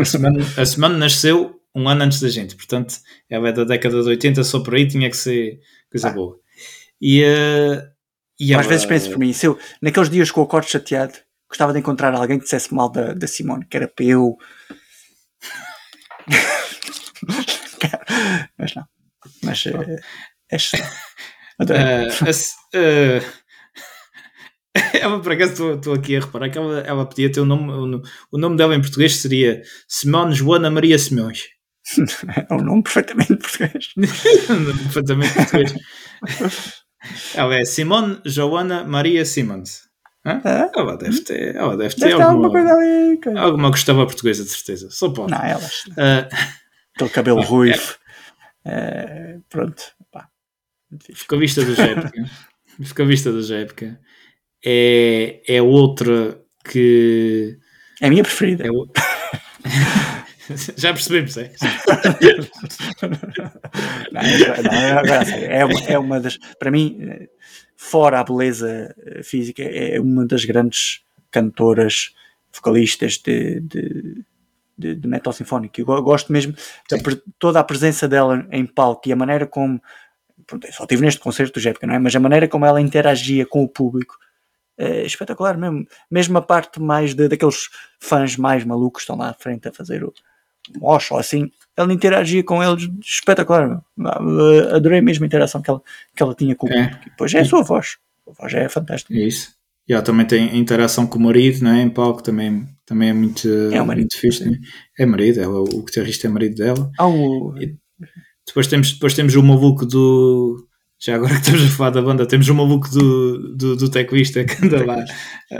[0.00, 2.96] a Simone- a Simone nasceu um ano antes da gente, portanto,
[3.30, 5.60] ela é da década de 80, só por aí tinha que ser
[5.90, 6.12] coisa Ah.
[6.12, 6.36] boa.
[7.00, 7.82] E, eh,
[8.40, 11.14] e Às ela- vezes penso por mim, se eu, naqueles dias com o corte chateado,
[11.48, 14.36] gostava de encontrar alguém que dissesse mal da, da Simone, que era para eu.
[18.58, 18.84] Mas não.
[19.42, 19.96] Mas eh,
[20.50, 20.90] é excelente.
[21.70, 23.22] Eh, S- eh,
[25.00, 27.86] ela, por acaso, estou- aqui a reparar que ela, ela podia ter o nome, o,
[27.86, 28.02] no-
[28.32, 31.42] o nome dela em português seria Simone Joana Maria Simões.
[32.50, 33.88] É um nome perfeitamente português.
[33.96, 35.74] Perfeitamente português.
[37.34, 39.82] ela é Simone Joana Maria Simons.
[40.26, 40.40] Hã?
[40.44, 40.70] É?
[40.74, 43.38] Ela deve ter, ela deve ter Deve alguma alguma, coisa ali.
[43.38, 44.88] alguma gostava portuguesa, de certeza.
[44.90, 45.30] Só pode.
[45.32, 45.82] Não, elas.
[45.98, 46.28] Eh,
[46.96, 47.94] Aquele cabelo ruivo.
[48.64, 49.82] Eh, pronto.
[50.10, 50.28] Pá.
[51.30, 52.12] À vista da época.
[52.82, 54.00] Fica à vista da época.
[54.64, 57.58] É, é outra que.
[58.00, 58.66] É a minha preferida.
[58.66, 58.88] É o...
[60.76, 61.52] Já percebemos, é?
[64.12, 64.22] Não,
[64.62, 64.72] não,
[65.48, 66.38] é, uma, é uma das.
[66.58, 66.98] Para mim,
[67.76, 72.14] fora a beleza eh, física, é uma das grandes cantoras,
[72.52, 74.24] vocalistas de, de,
[74.76, 75.80] de, de metal sinfónico.
[75.80, 76.54] Eu go- gosto mesmo
[76.90, 79.80] da pre- toda a presença dela em palco e a maneira como.
[80.46, 81.98] pronto, só estive neste concerto do Jepka, não é?
[81.98, 84.16] Mas a maneira como ela interagia com o público
[84.76, 85.86] é espetacular mesmo.
[86.10, 87.68] Mesmo a parte mais de, daqueles
[88.00, 90.12] fãs mais malucos que estão lá à frente a fazer o
[90.80, 93.68] mosh ou assim, ela interagia com eles espetacular.
[93.68, 93.84] meu.
[94.06, 95.80] Ah, Adorei mesmo a interação que ela,
[96.16, 96.84] que ela tinha com o É.
[96.84, 97.06] público.
[97.06, 97.98] E depois é a sua voz.
[98.26, 99.14] A voz é fantástica.
[99.14, 99.53] É isso.
[99.88, 101.82] E ela também tem interação com o marido, não é?
[101.82, 104.48] Em palco também, também é muito, É o marido, muito fixe.
[104.48, 104.56] né?
[104.98, 106.90] É marido, ela, o guitarrista é marido dela.
[106.98, 107.54] Ah, o-
[108.46, 110.66] Depois temos, depois temos o maluco do.
[111.00, 114.42] Já agora que estamos a falar da banda, temos o maluco do, do, do teclista
[114.44, 115.04] que anda lá,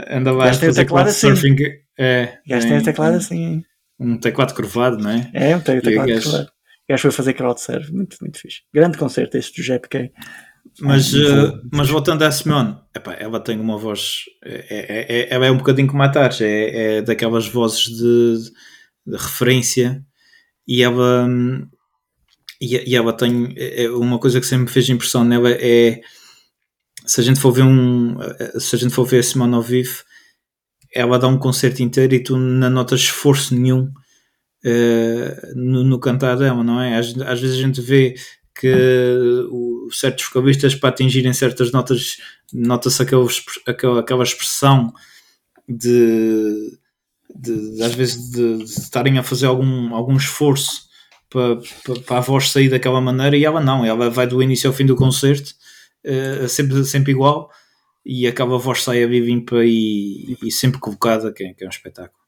[0.09, 1.27] anda lá a fazer assim.
[1.27, 1.55] surfing.
[1.99, 3.35] É, gajo tem em- o teclado assim.
[3.43, 3.65] hein?
[3.99, 5.29] Um teclado curvado, não é?
[5.33, 6.21] É, o teclado.
[6.21, 6.45] claro.
[6.45, 7.91] O gajo foi fazer crowdsurf.
[7.91, 8.59] Muito, muito fixe.
[8.73, 10.11] Grande concerto este do JPK.
[10.79, 14.25] Mas, Ah, eh, mas voltando à Simone, epá, ela tem uma voz.
[14.43, 18.51] É, é, é- ela é um bocadinho como a Tarja, é, é daquelas vozes de,
[19.07, 20.03] de referência
[20.67, 21.25] e ela.
[21.25, 21.67] hum,
[22.61, 23.53] E, e ela tem.
[23.57, 26.01] é- é uma coisa que sempre me fez impressão nela é
[27.05, 28.17] se a gente for ver um
[28.59, 30.03] se a gente for ver a Simone ao vivo
[30.95, 33.91] ela dá um concerto inteiro e tu não notas esforço nenhum
[34.65, 36.97] uh, no, no, cantar dela, não é?
[36.97, 38.15] Às, às, vezes a gente vê
[38.57, 38.73] que
[39.51, 42.17] o, certos vocalistas para atingirem certas notas
[42.53, 43.27] nota-se aquela,
[43.65, 44.93] aquela, aquela expressão
[45.67, 46.77] de,
[47.33, 50.85] de, de, às vezes de, de, estarem a fazer algum, algum esforço
[51.29, 54.69] para, para, para, a voz sair daquela maneira e ela não, ela vai do início
[54.69, 55.53] ao fim do concerto
[56.05, 57.49] uh, sempre, sempre igual
[58.05, 61.71] e acaba a voz saia limpa e, e sempre colocada, que é, que é um
[61.71, 62.23] espetáculo.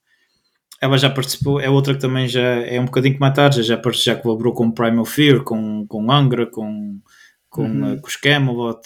[0.81, 3.81] Ela já participou, é outra que também já é um bocadinho que matar, já, já,
[3.91, 6.99] já colaborou com Primal Fear, com, com Angra, com,
[7.57, 7.93] com, uhum.
[7.93, 8.81] uh, com os Camelot.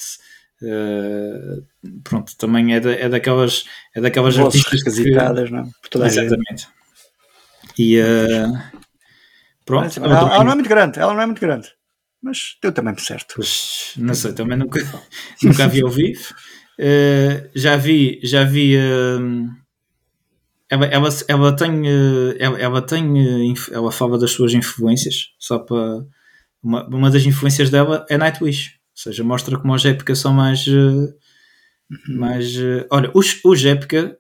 [0.62, 1.66] Uh,
[2.04, 5.60] pronto, também é, da, é daquelas, é daquelas Vozes artistas que, não?
[5.60, 5.64] É?
[5.82, 6.68] Por toda exatamente.
[7.78, 8.80] E uh,
[9.66, 10.00] pronto.
[10.00, 11.70] ela, ela, ela, não é muito grande, ela não é muito grande,
[12.22, 13.34] mas deu também por certo.
[13.36, 14.80] Pois, não sei, também nunca,
[15.44, 16.34] nunca a vi ao vivo.
[16.80, 18.76] Uh, já vi, já vi.
[20.70, 21.82] Ela, ela, ela tem,
[22.40, 25.34] ela, ela, tem, ela fala das suas influências.
[25.38, 26.06] Só para
[26.64, 30.66] uma, uma das influências dela é Nightwish, ou seja, mostra como os épicas são mais,
[30.68, 31.14] uhum.
[32.10, 32.54] mais.
[32.90, 34.18] olha, os, os épica,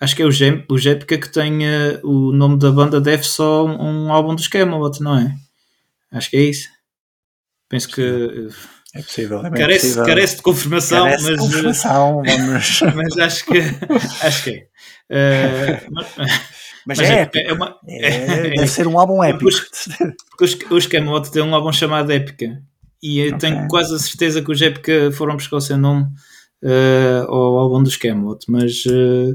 [0.00, 1.60] acho que é o Gem, o Épica que tem
[2.02, 5.34] o nome da banda deve só um, um álbum dos Camelot, não é?
[6.12, 6.68] Acho que é isso.
[7.68, 8.48] Penso que
[8.94, 9.46] é possível.
[9.46, 10.04] É carece, possível.
[10.04, 12.22] carece de confirmação, carece mas, de confirmação
[12.96, 13.58] mas acho que
[14.26, 14.66] acho que
[15.08, 15.80] é.
[15.86, 16.16] Uh, mas,
[16.86, 17.48] mas, é, é, épico.
[17.48, 19.48] É uma, é, deve ser um álbum épico.
[20.40, 22.62] Os, os Camelot têm um álbum chamado Épica.
[23.02, 23.38] E eu okay.
[23.38, 26.04] tenho quase a certeza que os Épica foram buscar o seu nome
[26.62, 28.44] uh, ao álbum dos Camelot.
[28.48, 29.34] Mas uh,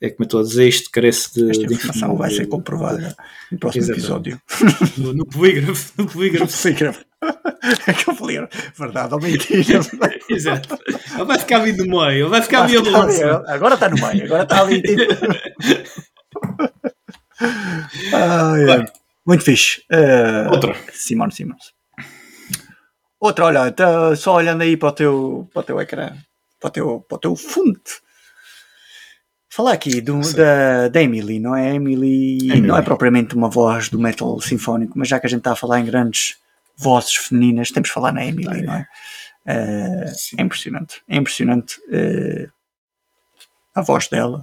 [0.00, 1.50] é como eu estou a dizer, isto carece de.
[1.50, 3.16] Esta informação de, vai ser comprovada
[3.50, 4.32] no próximo Exatamente.
[4.32, 4.40] episódio.
[4.98, 5.92] No, no polígrafo.
[5.96, 6.52] No polígrafo.
[6.52, 7.04] No polígrafo.
[7.86, 8.38] É que eu falei,
[8.78, 9.80] verdade ou mentira.
[10.28, 10.78] Exato.
[11.14, 14.24] Ele vai ficar ali no meio, ele vai ficar ali a Agora está no meio,
[14.26, 14.82] agora está ali.
[14.82, 15.02] Tipo...
[18.12, 18.84] ah, é.
[19.26, 19.82] Muito fixe.
[19.90, 20.76] Uh, Outra.
[20.92, 21.74] Simone Simons.
[23.18, 26.16] Outra, olha, tá só olhando aí para o teu, para o teu ecrã,
[26.60, 27.80] para o teu, para o teu fundo
[29.56, 31.74] Falar aqui do, da, da Emily, não é?
[31.74, 35.38] Emily, Emily não é propriamente uma voz do metal sinfónico, mas já que a gente
[35.38, 36.36] está a falar em grandes
[36.76, 38.86] vozes femininas, temos de falar na Emily, não é?
[39.46, 42.52] Uh, é impressionante, é impressionante uh,
[43.74, 44.42] a voz dela,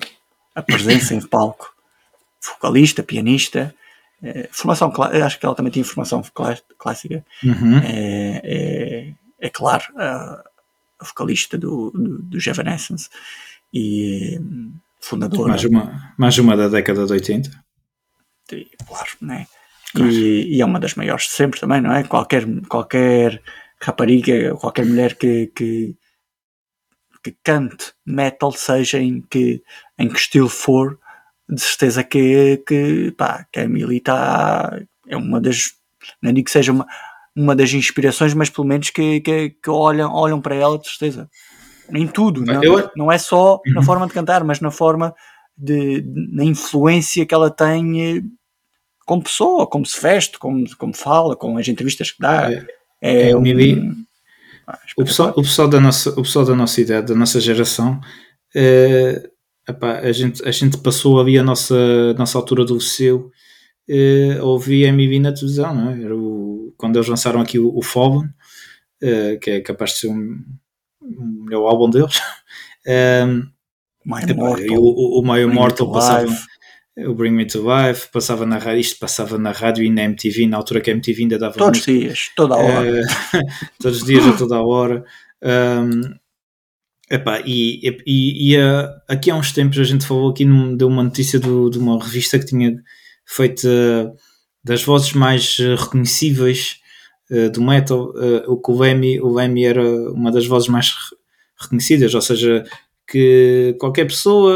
[0.55, 1.72] a presença em palco,
[2.43, 3.73] vocalista, pianista,
[4.21, 4.91] uh, formação,
[5.25, 6.23] acho que ela também tinha formação
[6.77, 7.77] clássica, uhum.
[7.79, 10.43] é, é, é, claro, a,
[10.99, 13.09] a vocalista do, do, do Evanescence
[13.73, 14.39] e
[14.99, 15.49] fundadora.
[15.49, 17.63] Mais uma, mais uma da década de 80.
[18.51, 19.47] E, claro, né?
[19.95, 22.03] E, e, é uma das maiores de sempre também, não é?
[22.03, 23.41] Qualquer, qualquer
[23.79, 25.95] rapariga, qualquer mulher que, que,
[27.23, 29.61] que cante metal, seja em que,
[29.99, 30.99] em que estilo for,
[31.49, 34.79] de certeza que, que, pá, que a Emily está.
[35.07, 35.73] É uma das.
[36.21, 36.87] Não digo que seja uma,
[37.35, 41.29] uma das inspirações, mas pelo menos que, que, que olham, olham para ela de certeza
[41.91, 42.89] em tudo, não, eu...
[42.95, 43.73] não é só uhum.
[43.73, 45.13] na forma de cantar, mas na forma
[45.57, 48.21] de, de, na influência que ela tem eh,
[49.05, 52.51] como pessoa, como se veste, como, como fala, com as entrevistas que dá.
[52.51, 52.65] É,
[53.01, 53.43] é, é um,
[54.65, 57.99] ah, o, pessoal, o, pessoal da nossa, o pessoal da nossa idade, da nossa geração,
[58.55, 59.29] é,
[59.68, 63.32] epá, a, gente, a gente passou ali a nossa, nossa altura do liceu
[63.88, 66.03] é, ouvir MV na televisão, não é?
[66.03, 68.30] Era o, quando eles lançaram aqui o, o Fallen,
[69.01, 70.39] é, que é capaz de ser um,
[71.01, 72.22] o melhor álbum deles.
[72.88, 73.51] Um,
[74.05, 76.38] My Immortal, o, o My Immortal passava,
[76.97, 80.47] o Bring Me to Life, passava na rádio, isto passava na rádio e na MTV,
[80.47, 83.39] na altura que a MTV ainda dava todos os dias, toda a hora, uh,
[83.82, 85.05] todos os dias a toda a hora.
[85.41, 86.16] Um,
[87.16, 90.84] epá, e e, e uh, aqui há uns tempos a gente falou aqui num, de
[90.84, 92.76] uma notícia do, de uma revista que tinha
[93.26, 94.14] feito uh,
[94.64, 96.82] das vozes mais reconhecíveis
[97.34, 100.93] eh, do metal, uh, o que o Lemmy, o Lemmy era uma das vozes mais
[101.59, 102.64] reconhecidas, ou seja,
[103.07, 104.53] que qualquer pessoa,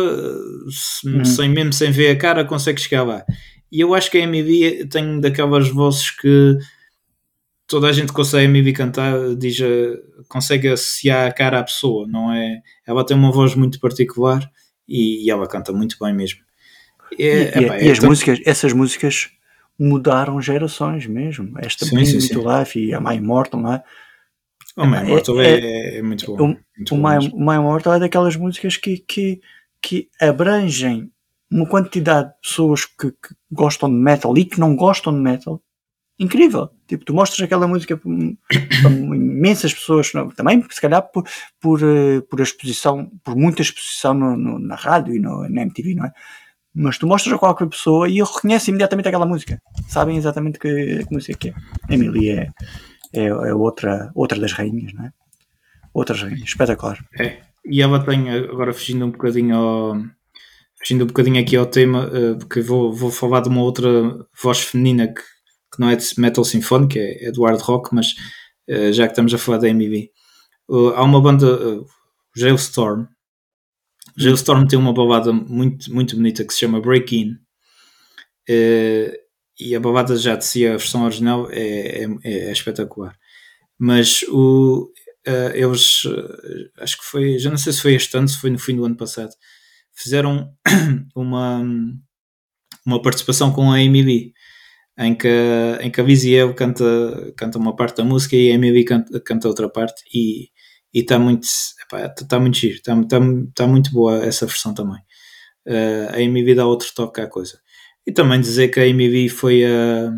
[1.06, 1.26] uhum.
[1.26, 3.24] sem, mesmo sem ver a cara, consegue chegar lá.
[3.72, 6.58] E eu acho que a MV tem daquelas vozes que
[7.68, 12.08] toda a gente consegue a MV cantar, diz, eh, consegue associar a cara à pessoa,
[12.08, 12.62] não é?
[12.86, 14.50] Ela tem uma voz muito particular
[14.88, 16.40] e, e ela canta muito bem mesmo.
[17.20, 18.10] É, e, epá, e, é as tão...
[18.10, 19.30] músicas, essas músicas
[19.78, 21.54] mudaram gerações mesmo.
[21.60, 22.36] Esta sim, sim, sim.
[22.36, 23.84] Life e a My Immortal, não é?
[24.76, 26.36] O My Immortal é, é, é, muito bom.
[26.36, 29.42] O, muito o, bom My, My Immortal é daquelas músicas que, que,
[29.82, 31.12] que abrangem
[31.52, 35.62] uma quantidade de pessoas que, que, gostam de metal e que não gostam de metal
[36.20, 36.70] incrível.
[36.88, 38.10] Tipo, tu mostras aquela música para,
[38.92, 40.30] imensas pessoas, não?
[40.30, 41.26] também, se calhar por,
[41.60, 45.96] por, eh, por exposição, por muita exposição no, no, na rádio e no, na MTV,
[45.96, 46.12] não é?
[46.74, 49.62] Mas tu mostras a qualquer pessoa e reconhece imediatamente aquela música.
[49.88, 51.54] Sabem exatamente que, que música que é.
[51.90, 52.52] Emily é,
[53.14, 55.12] é, é, outra, outra das rainhas, não é?
[55.94, 57.04] Outras rainhas, espetacular.
[57.20, 57.40] É.
[57.66, 59.98] E ela tem, agora fugindo um bocadinho ao,
[60.78, 63.90] fugindo um bocadinho aqui ao tema, uh, porque vou, vou falar de uma outra
[64.42, 65.22] voz feminina que,
[65.78, 68.16] que não é de metal sinfónico, é, é do hard rock, mas
[68.70, 70.12] uh, já que estamos a falar da MV,
[70.70, 71.86] uh, há uma banda, uh,
[72.36, 73.06] Jailstorm.
[74.18, 77.38] Jailstorm tem uma balada muito, muito bonita que se chama Break In.
[79.60, 83.16] e a balada já de si, a versão original, é, é, é espetacular.
[83.78, 84.92] Mas o,
[85.54, 86.02] eles,
[86.80, 88.86] acho que foi, já não sei se foi este ano, se foi no fim do
[88.86, 89.32] ano passado,
[89.94, 90.52] fizeram
[91.16, 91.64] uma,
[92.84, 94.34] uma participação com a Amy
[94.98, 95.30] em que,
[95.82, 99.48] em que a Viziel canta, canta uma parte da música e a Amy canta, canta
[99.48, 100.50] outra parte e
[100.94, 103.20] está muito, está tá muito giro, está tá,
[103.54, 105.00] tá muito boa essa versão também.
[105.68, 107.60] Uh, a Amy dá outro toque à coisa.
[108.06, 109.64] E também dizer que a Amy foi.
[109.66, 110.12] Uh,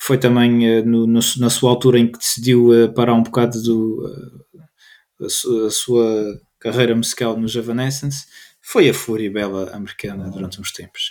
[0.00, 4.40] foi também uh, no, no, na sua altura em que decidiu parar um bocado do,
[5.20, 8.26] a, sua, a, sua, carreira musical no Evanescence,
[8.62, 11.10] foi a Fúria Bela americana durante uns tempos.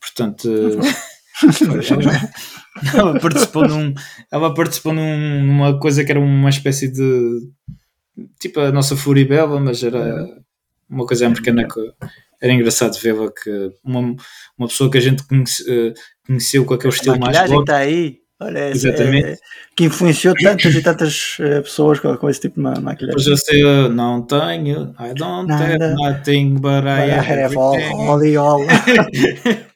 [0.00, 0.48] Portanto,
[2.94, 3.94] ela, participou num,
[4.30, 7.48] ela participou num, numa coisa que era uma espécie de
[8.40, 10.26] tipo a nossa Fúria Bela, mas era
[10.88, 11.80] uma coisa americana que
[12.40, 14.16] era engraçado vê-la que uma,
[14.56, 15.94] uma pessoa que a gente conhece, eh,
[16.26, 19.30] conheceu com aquele estilo mais que está aí Olha, Exatamente.
[19.30, 19.36] É,
[19.76, 23.10] que influenciou tantas e tantas uh, pessoas com, com, esse tipo de maquilhagem.
[23.12, 25.64] Pois eu sei, eu não tenho, I don't Nada.
[25.64, 28.60] have nothing, but I, but I have all, all all.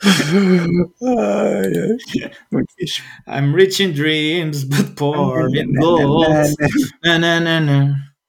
[2.50, 3.02] Muito fixe.
[3.26, 6.54] I'm rich in dreams, but poor in goals.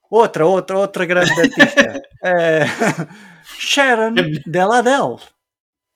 [0.10, 2.02] Outra, outra, outra grande artista.
[2.24, 2.66] é,
[3.60, 4.16] Sharon
[4.46, 5.20] Deladel.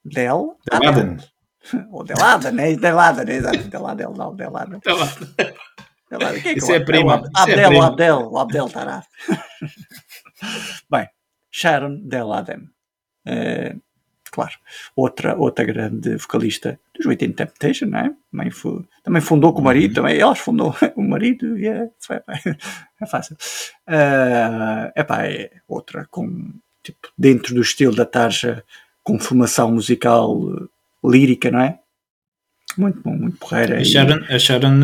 [0.04, 1.16] Del Adel.
[1.90, 2.76] Ou Delada, né?
[2.76, 3.40] Delada, né?
[3.40, 4.78] Delada, não, Delada.
[4.78, 5.54] Delada.
[6.40, 7.24] Quem é Isso é, é prima.
[7.34, 7.80] Abdel, é.
[7.80, 9.02] Abdel, o Abdel Tará.
[10.90, 11.08] Bem,
[11.50, 12.68] Sharon Deladem.
[13.26, 13.74] É,
[14.34, 14.54] claro,
[14.96, 18.12] outra, outra grande vocalista dos Within Temptation, não é?
[18.30, 18.50] Também,
[19.04, 19.94] também fundou com o marido, uhum.
[19.94, 21.88] também elas fundou o marido e é,
[23.00, 23.36] é fácil.
[23.88, 26.50] Uh, epá, é outra com,
[26.82, 28.64] tipo, dentro do estilo da Tarja,
[29.04, 30.68] com formação musical
[31.04, 31.78] lírica, não é?
[32.76, 33.78] Muito bom, muito porreira.
[33.78, 34.80] A Sharon, a Sharon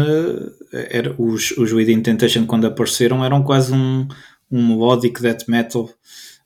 [0.72, 4.06] eh, era, os, os Within Temptation quando apareceram eram quase um,
[4.48, 5.90] um melodic death metal.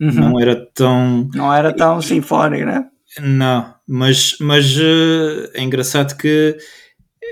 [0.01, 0.13] Uhum.
[0.13, 1.29] Não era tão.
[1.35, 2.89] Não era tão sinfónico, né?
[3.21, 6.57] Não, mas, mas uh, é engraçado que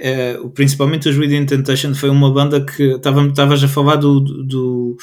[0.01, 4.97] uh, principalmente os Within Temptation foi uma banda que estavas a falar do, do,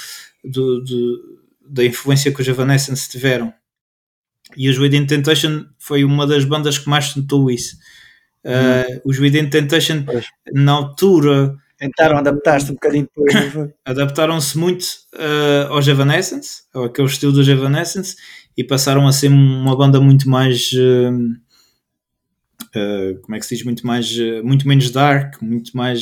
[0.44, 3.54] do, do, da influência que os Evanescence tiveram
[4.56, 7.78] e os Within Temptation foi uma das bandas que mais tentou isso.
[8.44, 10.26] Uh, os Within Temptation, pois.
[10.54, 13.72] na altura, tentaram adaptar-se um bocadinho depois.
[13.86, 14.84] Adaptaram-se muito
[15.16, 18.16] uh, aos Evanescence, ao aquele estilo dos Evanescence,
[18.58, 20.72] e passaram a ser uma banda muito mais.
[20.74, 21.32] Uh,
[22.76, 23.64] uh, como é que se diz?
[23.64, 24.12] Muito, mais,
[24.44, 26.02] muito menos dark, muito mais,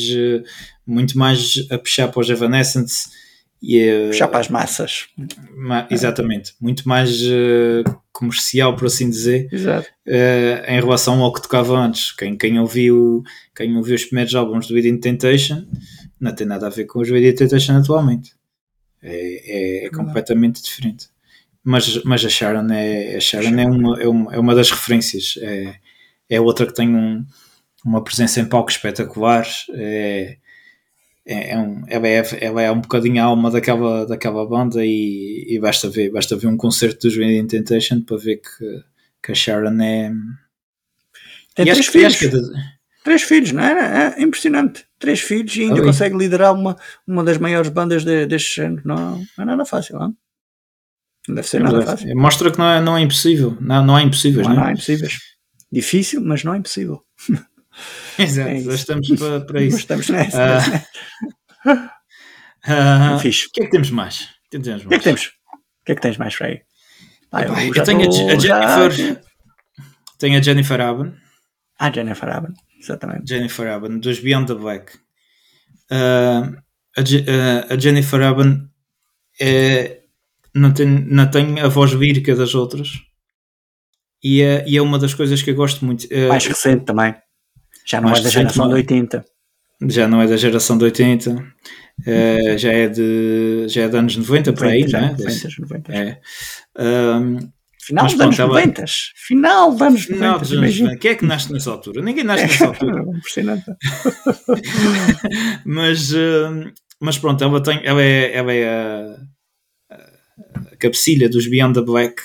[0.86, 3.10] muito mais a puxar para os Evanescence.
[3.62, 5.08] E, puxar para as massas.
[5.56, 6.54] Ma exatamente.
[6.62, 7.10] Muito mais
[8.18, 12.12] comercial, por assim dizer, uh, em relação ao que tocava antes.
[12.12, 13.24] Quem, quem, ouviu,
[13.56, 15.68] quem ouviu os primeiros álbuns do Within Temptation
[16.20, 18.34] não tem nada a ver com os Within Temptation atualmente.
[19.04, 21.10] É, é, é completamente diferente.
[21.70, 25.38] Mas, mas a Sharon, é, a Sharon é, uma, é, uma, é uma das referências.
[25.42, 25.76] É,
[26.30, 27.26] é outra que tem um,
[27.84, 29.46] uma presença em palco espetacular.
[29.72, 30.38] É,
[31.26, 35.46] é, é, um, ela, é, ela é um bocadinho a alma daquela, daquela banda e,
[35.50, 38.84] e basta, ver, basta ver um concerto dos Wind Temptation para ver que,
[39.22, 40.10] que a Sharon é.
[41.54, 42.16] Tem três filhos.
[42.16, 42.42] Que, de...
[43.04, 44.16] Três filhos, não é?
[44.16, 44.24] é?
[44.24, 44.86] impressionante.
[44.98, 48.84] Três filhos e ainda consegue liderar uma, uma das maiores bandas de, deste género.
[48.86, 50.16] Não, não é nada fácil, não?
[51.28, 52.16] Deve ser nada fácil.
[52.16, 53.58] Mostra que não é, não é impossível.
[53.60, 55.20] Não, não há impossíveis, não, não, não é impossíveis.
[55.72, 57.04] Difícil, mas não é impossível.
[58.18, 59.78] Exato, é estamos para, para isso.
[59.78, 60.88] estamos nessa.
[62.68, 63.18] Uh, uh.
[63.18, 64.24] O que é que temos mais?
[64.24, 64.86] O que é que temos?
[64.86, 65.26] O que é que, temos?
[65.26, 66.62] O que, é que tens mais, Frei?
[67.32, 68.92] Ah, eu, eu tenho a, a, Jennifer.
[68.92, 69.22] Já...
[70.18, 71.14] Tenho a Jennifer Aben.
[71.80, 73.28] Ah, Jennifer Aben, exatamente.
[73.28, 74.98] Jennifer Aben, dos Beyond the Black.
[75.92, 76.58] Uh,
[76.98, 78.70] a, a, Jennifer Aben
[79.40, 80.02] é,
[80.58, 82.90] não, tem, não tem a voz lírica das outras.
[84.24, 86.08] E é, e é uma das coisas que eu gosto muito.
[86.28, 87.16] mais recente também.
[87.86, 89.16] Já não é da geração de recentemente.
[89.16, 89.38] 80.
[89.90, 91.54] Já não é da geração de 80,
[92.08, 95.12] eh, já, é de, já é de anos 90 por aí, 90, não é?
[95.12, 95.94] 90, 90.
[95.94, 96.20] É.
[96.78, 97.38] Ahm,
[97.88, 98.86] Final Mas dos anos pronto, ela- 90.
[99.28, 100.14] Final dos anos 90.
[100.18, 100.88] final dos anos imagina.
[100.90, 101.00] 90.
[101.00, 102.02] Quem é que nasce nessa altura?
[102.02, 103.02] Ninguém nasce nessa altura.
[103.16, 103.66] Impressionante.
[105.66, 106.12] mas,
[107.00, 109.18] mas pronto, ela, tem, ela é, ela é a
[110.80, 112.22] cabecilha dos Beyond the Black,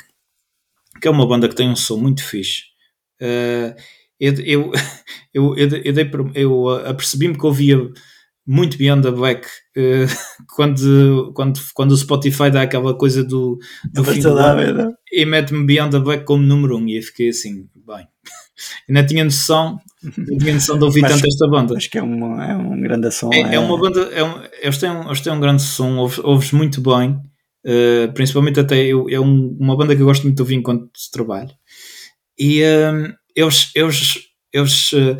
[1.00, 2.62] que é uma banda que tem um som muito fixe.
[3.20, 3.74] Ah,
[4.20, 4.72] eu, eu,
[5.34, 7.76] eu, eu, eu, dei eu apercebi-me que ouvia
[8.46, 9.46] muito Beyond the Black
[9.76, 10.06] eh,
[10.54, 13.58] quando, quando, quando o Spotify dá aquela coisa do,
[13.92, 17.02] do fim do ano e mete-me Beyond the Black como número 1 um, e eu
[17.02, 18.06] fiquei assim, bem,
[18.88, 21.76] ainda tinha noção, não tinha noção de ouvir Mas- tanto esta banda.
[21.76, 23.30] Acho que é, uma, é um grande som.
[23.32, 26.18] É, é uma banda, é um, eles, têm, um- eles têm um grande som, ouves,
[26.18, 27.20] ouves muito bem,
[27.64, 30.90] eh, principalmente até eu, é um- uma banda que eu gosto muito de ouvir enquanto
[31.12, 31.50] trabalho.
[32.38, 32.92] E eh,
[33.36, 34.18] eles, eles,
[34.52, 35.16] eles, eh,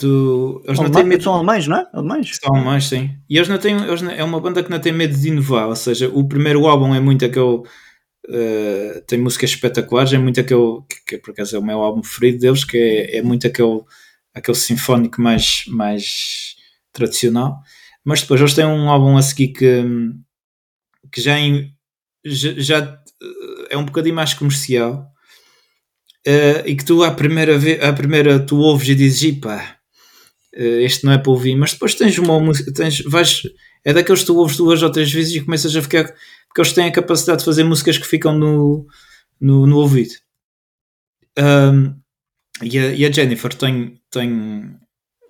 [0.00, 1.22] do, eles não têm medo.
[1.22, 1.86] são alemães, não é?
[1.92, 2.38] Alemães.
[2.42, 3.10] São alemães, sim.
[3.30, 5.68] E eles não têm, eles não- é uma banda que não tem medo de inovar,
[5.68, 7.62] ou seja, o primeiro álbum é muito aquele.
[8.30, 10.80] eh, tem músicas espetaculares, é muito aquele.
[10.88, 13.80] que, que por acaso é o meu álbum preferido deles, que é, é muito aquele,
[14.34, 16.56] aquele sinfónico mais, mais
[16.92, 17.60] tradicional.
[18.04, 19.84] Mas depois eles têm um álbum a seguir que,
[21.14, 21.72] que já, em-
[22.24, 22.78] já, já,
[23.22, 25.06] eh, é um bocadinho mais comercial.
[26.26, 29.76] eh, e que tu à primeira vez, à primeira tu ouves e dizes, "Ih, pá,
[30.54, 33.42] eh, este não é para ouvir, mas depois tens uma música, tens, vais,
[33.84, 36.04] é daqueles que tu ouves duas ou três vezes e começas a ficar,
[36.48, 38.86] porque eles têm a capacidade de fazer músicas que ficam no,
[39.40, 40.14] no, no ouvido.
[41.38, 41.94] Um,
[42.62, 44.76] e, a, e a Jennifer tem, tem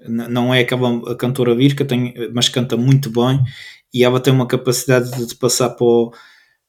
[0.09, 3.41] não é aquela cantora virca, tem, mas canta muito bem
[3.95, 6.13] e ela tem uma capacidade de, de passar para, o-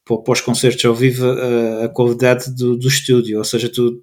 [0.04, 4.02] para, para os concertos ao vivo a, a qualidade do, do estúdio, ou seja, tu,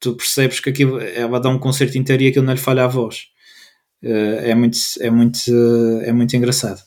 [0.00, 2.88] tu percebes que aquilo, ela dá um concerto inteiro e aquilo não lhe falha a
[2.88, 3.26] voz.
[4.02, 6.80] Eh, é muito, é muito, eh, é muito engraçado.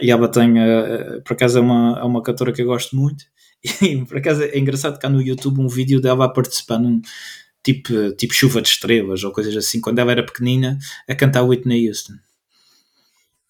[0.00, 3.24] E ela tem, eh, por acaso, é uma, é uma cantora que eu gosto muito.
[3.82, 7.00] E por acaso é engraçado que há no YouTube um vídeo dela a participar num
[7.64, 11.88] tipo, tipo chuva de estrelas ou coisas assim, quando ela era pequenina, a cantar Whitney
[11.88, 12.14] Houston.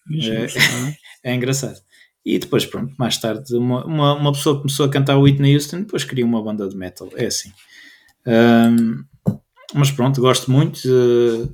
[0.09, 0.47] É
[1.23, 1.79] engraçado.
[2.25, 6.03] E depois, pronto, mais tarde, uma, uma, uma pessoa começou a cantar Whitney Houston, depois
[6.03, 7.09] queria uma banda de metal.
[7.15, 7.51] É assim.
[8.25, 9.03] Um,
[9.73, 10.77] mas pronto, gosto muito.
[10.85, 11.53] uh,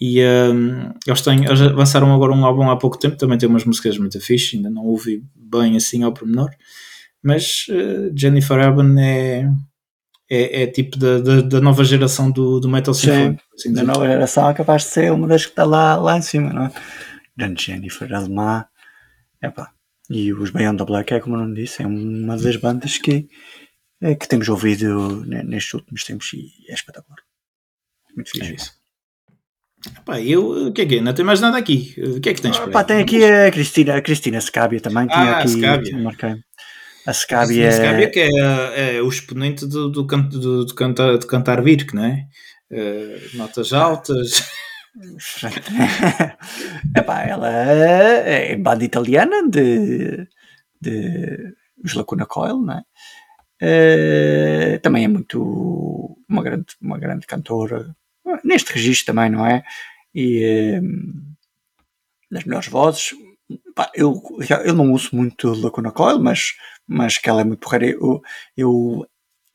[0.00, 3.64] e um, eles, têm, eles lançaram agora um álbum há pouco tempo, também tem umas
[3.64, 6.50] músicas muito fixe, ainda não ouvi bem assim ao pormenor.
[7.22, 9.48] Mas uh, Jennifer Urban é,
[10.28, 13.42] é, é tipo da, da, da nova geração do, do metal sinfónico.
[13.54, 16.22] assim Da nova geração é capaz de ser uma das que está lá, lá em
[16.22, 16.72] cima, não é?
[17.36, 18.64] Grande Jennifer Alemã.
[19.42, 19.70] Epá.
[20.10, 23.28] E os Beyond the Black é como eu não disse, é uma das bandas que,
[24.00, 27.18] é, que temos ouvido ne- nestes últimos tempos e é espetacular.
[28.16, 28.54] Muito É fixe.
[28.54, 28.78] isso.
[30.04, 31.00] Pá, eu, o que é que é?
[31.00, 31.94] Não tem mais nada aqui.
[31.98, 34.80] O que é que tens Ah, para pá, tem aqui a Cristina, a Cristina Scabia
[34.80, 35.06] também.
[35.06, 35.98] Tinha Ah, aqui, Scabia.
[35.98, 36.34] marquei.
[37.06, 38.08] A Scabia Scabia, é.
[38.08, 42.24] que é, é o exponente do, do, do, do cantar, de cantar Birk, não é?
[42.70, 44.42] Eh, notas altas.
[46.96, 50.26] Epá, ela é banda italiana de,
[50.80, 52.82] de os Lacuna Coil, não é?
[53.60, 57.94] Eh, também é muito uma grande, uma grande cantora
[58.44, 59.64] neste registro também, não é?
[60.14, 60.80] E eh,
[62.30, 63.10] das melhores vozes.
[63.74, 64.22] Pá, eu,
[64.64, 66.54] eu não uso muito Lacuna Coil, mas,
[66.86, 67.86] mas que ela é muito porreira.
[67.86, 68.22] Eu,
[68.56, 69.06] eu,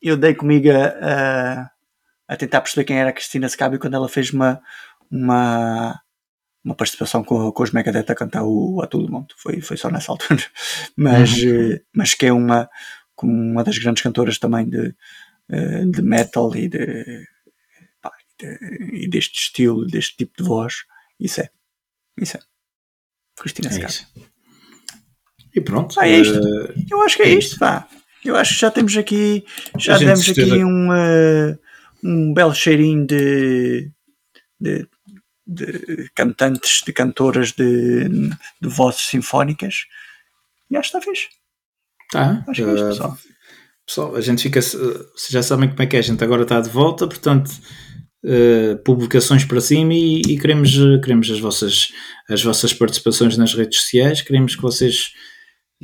[0.01, 1.69] eu dei comigo a,
[2.27, 4.61] a tentar perceber quem era a Cristina Scabio quando ela fez uma,
[5.11, 5.99] uma,
[6.63, 9.33] uma participação com, com os Megadeth a cantar o A Todo Mundo.
[9.37, 10.41] Foi, foi só nessa altura.
[10.97, 12.69] Mas, eh, mas que é uma,
[13.21, 14.95] uma das grandes cantoras também de,
[15.49, 17.25] eh, de metal e, de,
[18.01, 20.73] pá, de- e deste estilo, deste tipo de voz.
[21.19, 21.49] Isso é.
[22.19, 22.39] Isso é.
[23.37, 24.07] Cristina É isso.
[25.55, 25.99] E pronto.
[25.99, 26.37] Ah, é isto.
[26.39, 27.87] eh, Eu acho que é É isto, pá.
[28.23, 29.43] Eu acho que já temos aqui,
[29.77, 31.57] já demos aqui um, eh,
[32.03, 33.91] um belo cheirinho de,
[34.59, 34.87] de,
[35.45, 39.85] de cantantes, de cantoras de, de vozes sinfónicas.
[40.69, 41.27] E acho que está fixe.
[42.11, 42.43] tá.
[42.47, 43.17] Acho que é isto, eh, pessoal.
[43.85, 44.61] Pessoal, a gente fica.
[44.61, 47.51] Vocês já sabem como é que é, a gente agora está de volta, portanto,
[48.25, 50.71] eh, publicações para cima e, e queremos,
[51.01, 51.89] queremos as, vossas,
[52.29, 55.11] as vossas participações nas redes sociais, queremos que vocês.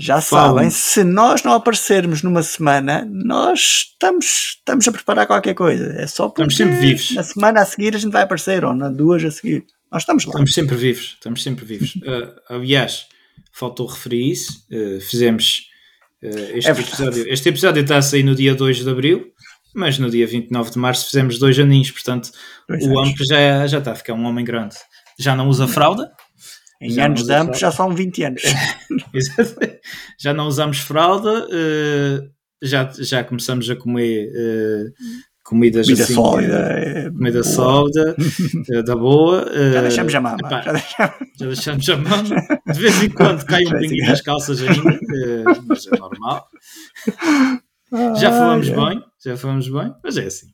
[0.02, 5.93] Já sabem, se nós não aparecermos numa semana, nós estamos, estamos a preparar qualquer coisa.
[5.97, 7.12] É só porque Estamos sempre vivos.
[7.12, 9.66] na semana a seguir a gente vai aparecer, ou na duas a seguir.
[9.91, 10.30] Nós estamos lá.
[10.32, 11.93] Estamos sempre vivos, estamos sempre vivos.
[12.06, 13.08] Eh, aliás,
[13.52, 15.64] faltou referir isso, eh, fizemos.
[16.24, 19.26] eh, este, É episódio, este episódio está a sair no dia 2 de abril
[19.76, 22.32] mas no dia 29 de março fizemos dois aninhos, portanto
[22.68, 23.14] Dois o anos.
[23.30, 24.76] Já, já está a ficar um homem grande.
[25.20, 26.12] Já não usa fralda,
[26.82, 28.41] Em já anos de AMP já são 20 anos.
[30.19, 32.27] Já não usamos fralda, eh,
[32.61, 34.86] já, já começamos a comer eh,
[35.43, 36.57] comidas Vida assim, sólida.
[36.71, 37.43] eh, é comida boa.
[37.43, 38.15] sólida,
[38.86, 39.45] da boa.
[39.73, 40.38] Já deixamos a mama.
[40.39, 41.15] epá, Já deixamos.
[41.38, 42.23] já deixamos a mão.
[42.23, 43.97] De vez em quando cai um sei.
[44.07, 44.99] nas calças ainda,
[45.67, 46.47] mas é normal.
[48.19, 50.47] Já falamos bem, já falamos bem, mas é assim.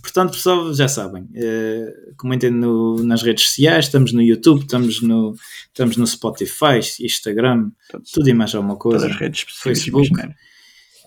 [0.00, 5.34] Portanto, pessoal, já sabem, eh, comentem no- nas redes sociais, estamos no YouTube, estamos no,
[5.68, 9.00] estamos no Spotify, Instagram, Todos- tudo e mais alguma coisa.
[9.00, 10.08] Todas as redes Facebook.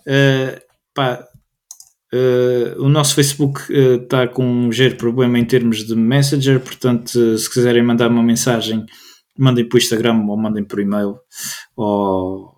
[0.07, 0.62] Uh,
[0.93, 1.28] pá,
[2.14, 7.38] uh, o nosso Facebook está com um ligeiro problema em termos de Messenger, portanto, uh,
[7.38, 8.86] se quiserem mandar uma mensagem,
[9.38, 11.18] mandem por Instagram ou mandem por e-mail
[11.76, 12.55] ou,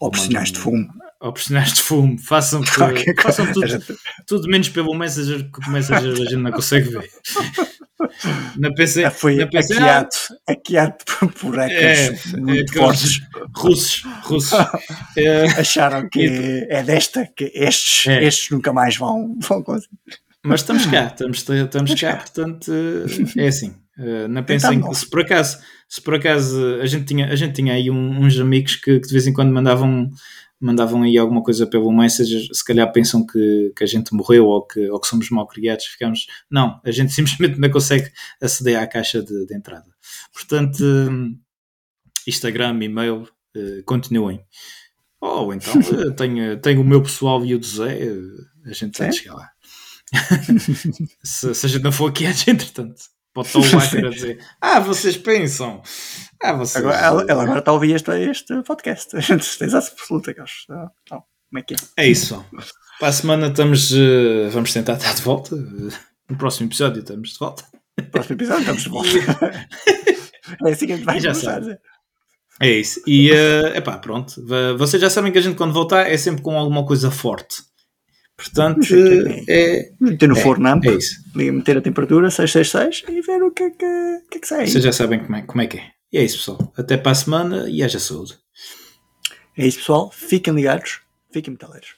[0.00, 0.86] Ou por sinais de fumo.
[1.24, 2.18] Ou por sinais de fumo.
[2.18, 2.60] Façam,
[2.94, 3.94] que- façam tudo, gente-
[4.26, 7.10] tudo menos pelo Messenger, que o Messenger a gente não consegue ver.
[8.58, 10.08] Na PC, Já foi na PC hackeado,
[10.48, 10.94] hackeado
[11.40, 13.22] por, É, hackers muito aqueles- fortes.
[13.56, 14.58] russos, russos.
[15.16, 18.24] É, Acharam que é desta que estes, É.
[18.24, 19.96] estes nunca mais vão, vão conseguir.
[20.44, 22.16] Mas estamos cá, estamos, estamos cá, cá.
[22.18, 22.72] portanto
[23.38, 23.74] é assim.
[24.28, 25.58] Não pensem que se por acaso,
[25.88, 29.12] se por acaso a gente tinha, a gente tinha aí uns amigos que, que de
[29.12, 30.10] vez em quando mandavam,
[30.60, 34.66] mandavam aí alguma coisa pelo Messenger, se calhar pensam que, que a gente morreu ou
[34.66, 36.26] que, ou que somos mal criados, ficamos.
[36.50, 39.86] Não, a gente simplesmente não consegue aceder à caixa de, de entrada.
[40.32, 41.44] Portanto, eh,
[42.26, 44.44] Instagram, e-mail, eh, continuem.
[45.20, 48.98] Ou então eh, tenho, tenho o meu pessoal e o do Zé, eh, a gente
[48.98, 49.50] vai chegar lá.
[51.24, 53.02] se, se a gente não for aqui, gente, entretanto,
[53.34, 55.82] pode estar o hacker a dizer: Ah, vocês pensam.
[56.42, 56.76] Ah, vocês.
[56.84, 59.14] Agora, ela, ela agora está a ouvir este, este podcast.
[59.16, 60.50] A gente certeza absoluta eles.
[60.70, 61.18] ah, Não,
[61.50, 61.76] como é que é?
[62.04, 62.44] É isso.
[62.98, 63.92] Para a semana estamos.
[63.92, 65.54] eh, vamos tentar estar de volta.
[65.56, 65.94] Eh,
[66.30, 67.64] No próximo episódio estamos de volta.
[67.98, 69.08] No próximo episódio estamos de volta.
[70.66, 71.78] é assim que a gente vai já começar sabe.
[72.60, 73.00] É isso.
[73.06, 74.34] E é pá, pronto.
[74.78, 77.62] Vocês já sabem que a gente, quando voltar, é sempre com alguma coisa forte.
[78.36, 78.80] Portanto,
[79.48, 81.16] é, Meter no É, forno é isso.
[81.34, 83.76] meter a temperatura 666 e ver o que é que,
[84.30, 84.66] que, é que sai.
[84.66, 85.90] Vocês já sabem como é, como é que é.
[86.12, 86.72] E é isso, pessoal.
[86.76, 88.36] Até para a semana e haja saúde.
[89.56, 90.10] É isso, pessoal.
[90.12, 91.00] Fiquem ligados.
[91.32, 91.94] Fiquem metaleiros.